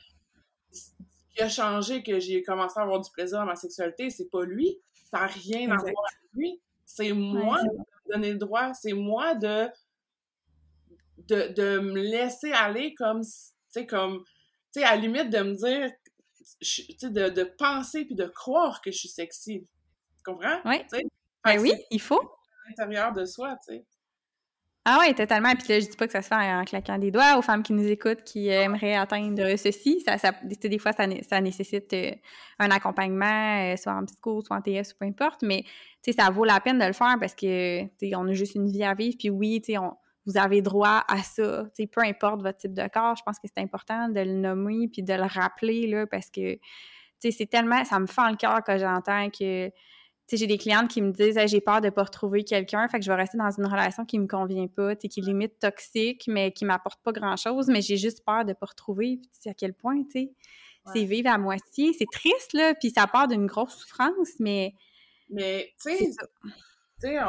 [0.70, 0.90] Ce
[1.34, 4.44] qui a changé, que j'ai commencé à avoir du plaisir dans ma sexualité, c'est pas
[4.44, 4.78] lui.
[5.10, 6.60] Ça n'a rien à voir avec lui.
[6.84, 8.72] C'est moi de me donner le droit.
[8.74, 9.68] C'est moi de,
[11.28, 13.22] de, de me laisser aller comme
[13.74, 14.24] sais, comme,
[14.72, 15.90] tu sais, à la limite de me dire,
[16.60, 16.66] tu
[16.98, 19.66] sais, de, de, penser puis de croire que je suis sexy.
[20.16, 20.60] Tu comprends?
[20.64, 20.82] Oui.
[21.44, 22.20] Ben oui, il faut.
[22.20, 23.84] À l'intérieur de soi, tu sais.
[24.86, 25.54] Ah oui, totalement.
[25.54, 27.62] Puis là, je dis pas que ça se fait en claquant des doigts aux femmes
[27.62, 30.02] qui nous écoutent, qui aimeraient atteindre ceci.
[30.04, 32.10] Ça, ça, des fois, ça, ça nécessite euh,
[32.58, 35.40] un accompagnement, euh, soit en psycho, soit en TS, ou peu importe.
[35.42, 35.62] Mais,
[36.02, 38.34] tu sais, ça vaut la peine de le faire parce que, tu sais, on a
[38.34, 39.16] juste une vie à vivre.
[39.18, 41.64] Puis oui, tu sais, on, vous avez droit à ça.
[41.72, 44.88] sais, peu importe votre type de corps, je pense que c'est important de le nommer
[44.88, 46.58] puis de le rappeler là, parce que
[47.20, 47.84] c'est tellement.
[47.84, 49.70] Ça me fend le cœur quand j'entends que
[50.30, 53.04] j'ai des clientes qui me disent j'ai peur de ne pas retrouver quelqu'un, fait que
[53.04, 56.52] je vais rester dans une relation qui me convient pas, qui est limite toxique, mais
[56.52, 59.20] qui m'apporte pas grand-chose, mais j'ai juste peur de ne pas retrouver.
[59.40, 60.32] Puis à quel point, tu sais,
[60.92, 61.92] c'est vivre à moitié.
[61.98, 64.74] C'est triste, là, puis ça part d'une grosse souffrance, mais...
[65.30, 66.10] Mais, tu sais,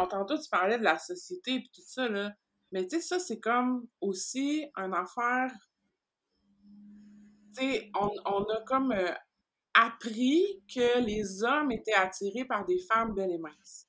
[0.10, 2.34] tantôt, tu parlais de la société et tout ça, là.
[2.72, 5.52] Mais tu sais, ça, c'est comme aussi un affaire.
[7.56, 9.14] Tu sais, on, a comme euh,
[9.76, 13.88] appris que les hommes étaient attirés par des femmes belles et minces.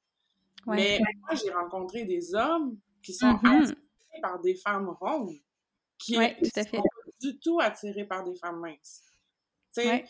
[0.66, 3.62] Mais moi, j'ai rencontré des hommes qui sont mm-hmm.
[3.62, 5.30] attirés par des femmes rondes,
[5.98, 9.02] qui ne sont pas du tout attirés par des femmes minces.
[9.72, 10.04] Tu sais,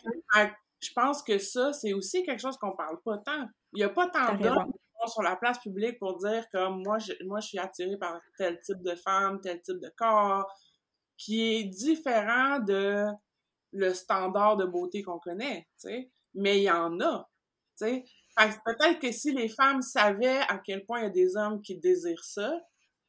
[0.81, 3.49] je pense que ça, c'est aussi quelque chose qu'on parle pas tant.
[3.73, 4.73] Il n'y a pas tant d'hommes
[5.09, 8.61] sur la place publique pour dire que moi je, moi, je suis attirée par tel
[8.61, 10.47] type de femme, tel type de corps,
[11.17, 13.07] qui est différent de
[13.77, 16.11] le standard de beauté qu'on connaît, tu sais.
[16.35, 17.29] Mais il y en a,
[17.79, 18.05] tu sais.
[18.65, 21.79] Peut-être que si les femmes savaient à quel point il y a des hommes qui
[21.79, 22.61] désirent ça,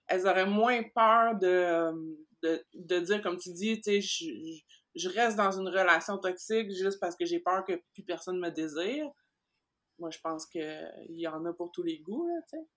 [0.07, 1.91] elles auraient moins peur de,
[2.43, 4.25] de, de dire, comme tu dis, tu sais, je,
[4.95, 8.49] je reste dans une relation toxique juste parce que j'ai peur que plus personne me
[8.49, 9.11] désire
[9.99, 12.67] moi, je pense qu'il y en a pour tous les goûts, tu sais.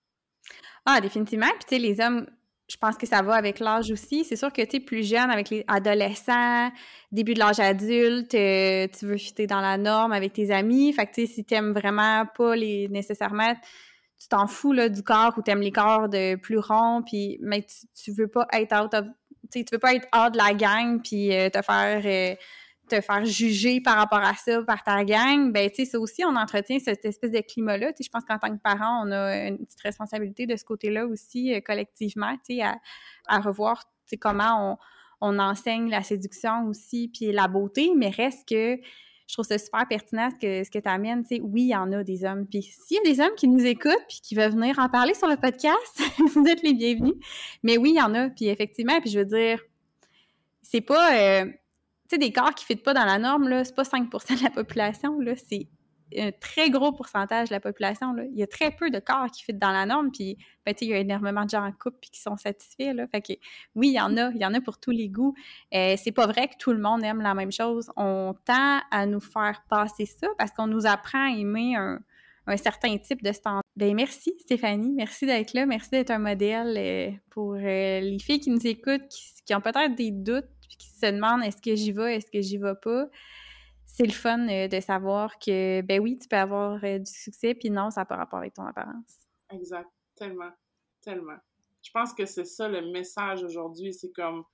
[0.87, 1.51] Ah, définitivement.
[1.51, 2.27] Puis, tu sais, les hommes,
[2.71, 4.25] je pense que ça va avec l'âge aussi.
[4.25, 6.71] C'est sûr que, tu es plus jeune, avec les adolescents,
[7.11, 10.93] début de l'âge adulte, euh, tu veux fitter dans la norme avec tes amis.
[10.93, 13.55] Fait que, tu sais, si t'aimes vraiment pas les nécessairement
[14.21, 17.65] tu t'en fous là, du corps ou t'aimes les corps de plus ronds, puis mais
[18.05, 19.07] tu, veux pas être out of,
[19.51, 22.37] tu veux pas être hors de la gang puis euh, te faire euh,
[22.91, 26.25] te faire juger par rapport à ça par ta gang, ben tu sais, ça aussi,
[26.25, 27.93] on entretient cette espèce de climat-là.
[27.99, 31.55] Je pense qu'en tant que parent, on a une petite responsabilité de ce côté-là aussi,
[31.55, 33.85] euh, collectivement, tu sais, à, revoir
[34.21, 34.79] comment
[35.21, 38.79] on, on, enseigne la séduction aussi, puis la beauté, mais reste que
[39.31, 41.23] je trouve ça super pertinent ce que, ce que tu amènes.
[41.23, 42.47] Tu sais, oui, il y en a des hommes.
[42.47, 45.15] Puis s'il y a des hommes qui nous écoutent puis qui veulent venir en parler
[45.15, 46.03] sur le podcast,
[46.35, 47.15] vous êtes les bienvenus.
[47.63, 48.29] Mais oui, il y en a.
[48.31, 49.61] Puis effectivement, puis je veux dire,
[50.63, 51.15] c'est pas...
[51.17, 51.47] Euh,
[52.11, 54.45] sais, des corps qui ne fitent pas dans la norme, là, c'est pas 5% de
[54.45, 55.69] la population, là, c'est
[56.17, 58.13] un très gros pourcentage de la population.
[58.13, 58.25] Là.
[58.25, 60.37] Il y a très peu de corps qui fitent dans la norme, puis
[60.67, 62.93] ben, il y a énormément de gens en couple qui sont satisfaits.
[62.95, 63.07] Là.
[63.09, 63.33] Fait que,
[63.75, 65.35] oui, il y en a, il y en a pour tous les goûts.
[65.75, 67.91] Euh, c'est pas vrai que tout le monde aime la même chose.
[67.97, 72.01] On tend à nous faire passer ça parce qu'on nous apprend à aimer un,
[72.57, 73.63] certain type de standard.
[73.77, 78.41] Ben merci Stéphanie, merci d'être là, merci d'être un modèle euh, pour euh, les filles
[78.41, 79.09] qui nous écoutent,
[79.47, 82.59] qui ont peut-être des doutes qui se demandent est-ce que j'y vais, est-ce que j'y
[82.59, 83.09] vais pas,
[83.87, 87.55] c'est le fun euh, de savoir que, ben oui, tu peux avoir euh, du succès,
[87.55, 89.19] puis non, ça n'a pas rapport avec ton apparence.
[89.51, 89.89] Exact.
[90.17, 90.51] Tellement.
[91.01, 91.39] Tellement.
[91.83, 93.95] je pense que c'est ça le message aujourd'hui.
[93.95, 94.45] C'est comme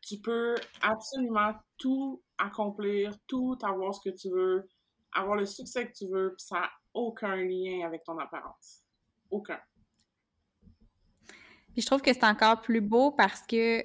[0.00, 4.68] tu peux absolument tout accomplir, tout avoir ce que tu veux,
[5.12, 8.84] avoir le succès que tu veux, puis ça n'a aucun lien avec ton apparence.
[9.30, 9.58] Aucun.
[11.72, 13.84] Puis je trouve que c'est encore plus beau parce que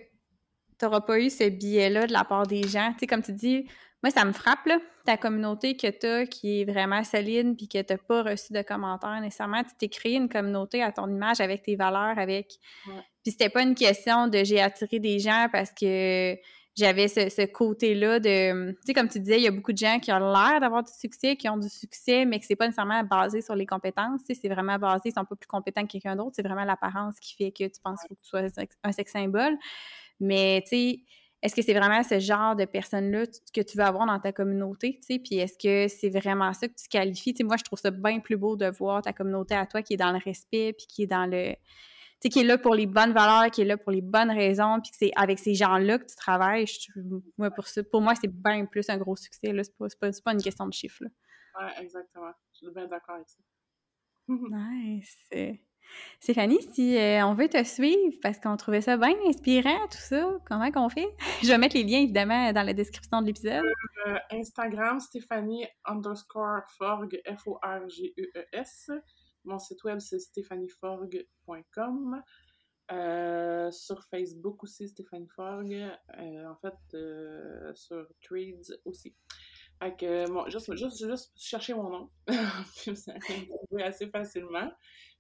[0.82, 2.92] n'auras pas eu ce biais-là de la part des gens.
[2.94, 3.68] Tu sais, comme tu dis,
[4.04, 7.68] moi, ça me frappe, là, ta communauté que tu as qui est vraiment solide puis
[7.68, 9.64] que tu n'as pas reçu de commentaires nécessairement.
[9.64, 12.60] Tu t'es créé une communauté à ton image avec tes valeurs, avec.
[13.24, 16.38] Puis c'était pas une question de j'ai attiré des gens parce que
[16.76, 18.72] j'avais ce, côté-là de.
[18.72, 20.84] Tu sais, comme tu disais, il y a beaucoup de gens qui ont l'air d'avoir
[20.84, 24.22] du succès, qui ont du succès, mais que c'est pas nécessairement basé sur les compétences.
[24.28, 26.34] C'est vraiment basé, ils sont pas plus compétents que quelqu'un d'autre.
[26.36, 29.12] C'est vraiment l'apparence qui fait que tu penses qu'il faut que tu sois un sex
[29.12, 29.58] symbole.
[30.20, 31.00] Mais, tu sais,
[31.42, 35.00] est-ce que c'est vraiment ce genre de personne-là que tu veux avoir dans ta communauté,
[35.00, 37.34] tu sais, puis est-ce que c'est vraiment ça que tu qualifies?
[37.34, 39.84] Tu sais, moi, je trouve ça bien plus beau de voir ta communauté à toi
[39.84, 41.54] qui est dans le respect, puis qui est dans le...
[41.54, 41.58] Tu
[42.22, 44.80] sais, qui est là pour les bonnes valeurs, qui est là pour les bonnes raisons,
[44.82, 46.66] puis que c'est avec ces gens-là que tu travailles.
[47.38, 49.64] moi, pour, ça, pour moi, c'est bien plus un gros succès, là.
[49.64, 49.88] C'est pas,
[50.24, 51.10] pas, une question de chiffres, là.
[51.60, 52.32] Ouais, exactement.
[52.54, 53.38] Je suis bien d'accord avec ça.
[54.28, 55.62] nice.
[56.20, 60.38] Stéphanie, si euh, on veut te suivre parce qu'on trouvait ça bien inspirant, tout ça,
[60.48, 61.08] comment qu'on fait?
[61.44, 63.64] Je vais mettre les liens évidemment dans la description de l'épisode.
[64.08, 68.92] Euh, Instagram, Stéphanie underscore Forg, F-O-R-G-E-E-S.
[69.44, 72.22] Mon site web, c'est stéphanieforg.com.
[72.92, 75.76] Euh, sur Facebook aussi, Stéphanie Forg.
[76.18, 76.98] en fait,
[77.76, 79.16] sur Threads aussi.
[79.82, 82.10] Bon, juste, chercher mon nom.
[82.78, 83.14] Puis ça
[83.84, 84.72] assez facilement.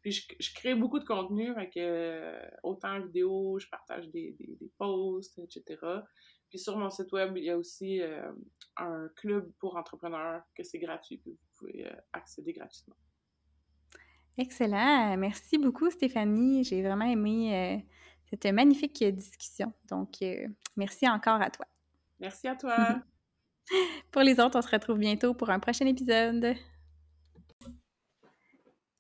[0.05, 5.39] Puis je, crée beaucoup de contenu, avec euh, autant vidéo, je partage des, des, posts,
[5.39, 5.81] etc.
[6.47, 8.31] Puis sur mon site web, il y a aussi euh,
[8.77, 12.95] un club pour entrepreneurs que c'est gratuit, que vous pouvez euh, accéder gratuitement.
[14.37, 15.17] Excellent.
[15.17, 16.63] Merci beaucoup, Stéphanie.
[16.63, 17.83] J'ai vraiment aimé
[18.29, 19.73] cette magnifique discussion.
[19.89, 20.17] Donc,
[20.75, 21.65] merci encore à toi.
[22.19, 23.01] Merci à toi.
[24.11, 26.55] pour les autres, on se retrouve bientôt pour un prochain épisode.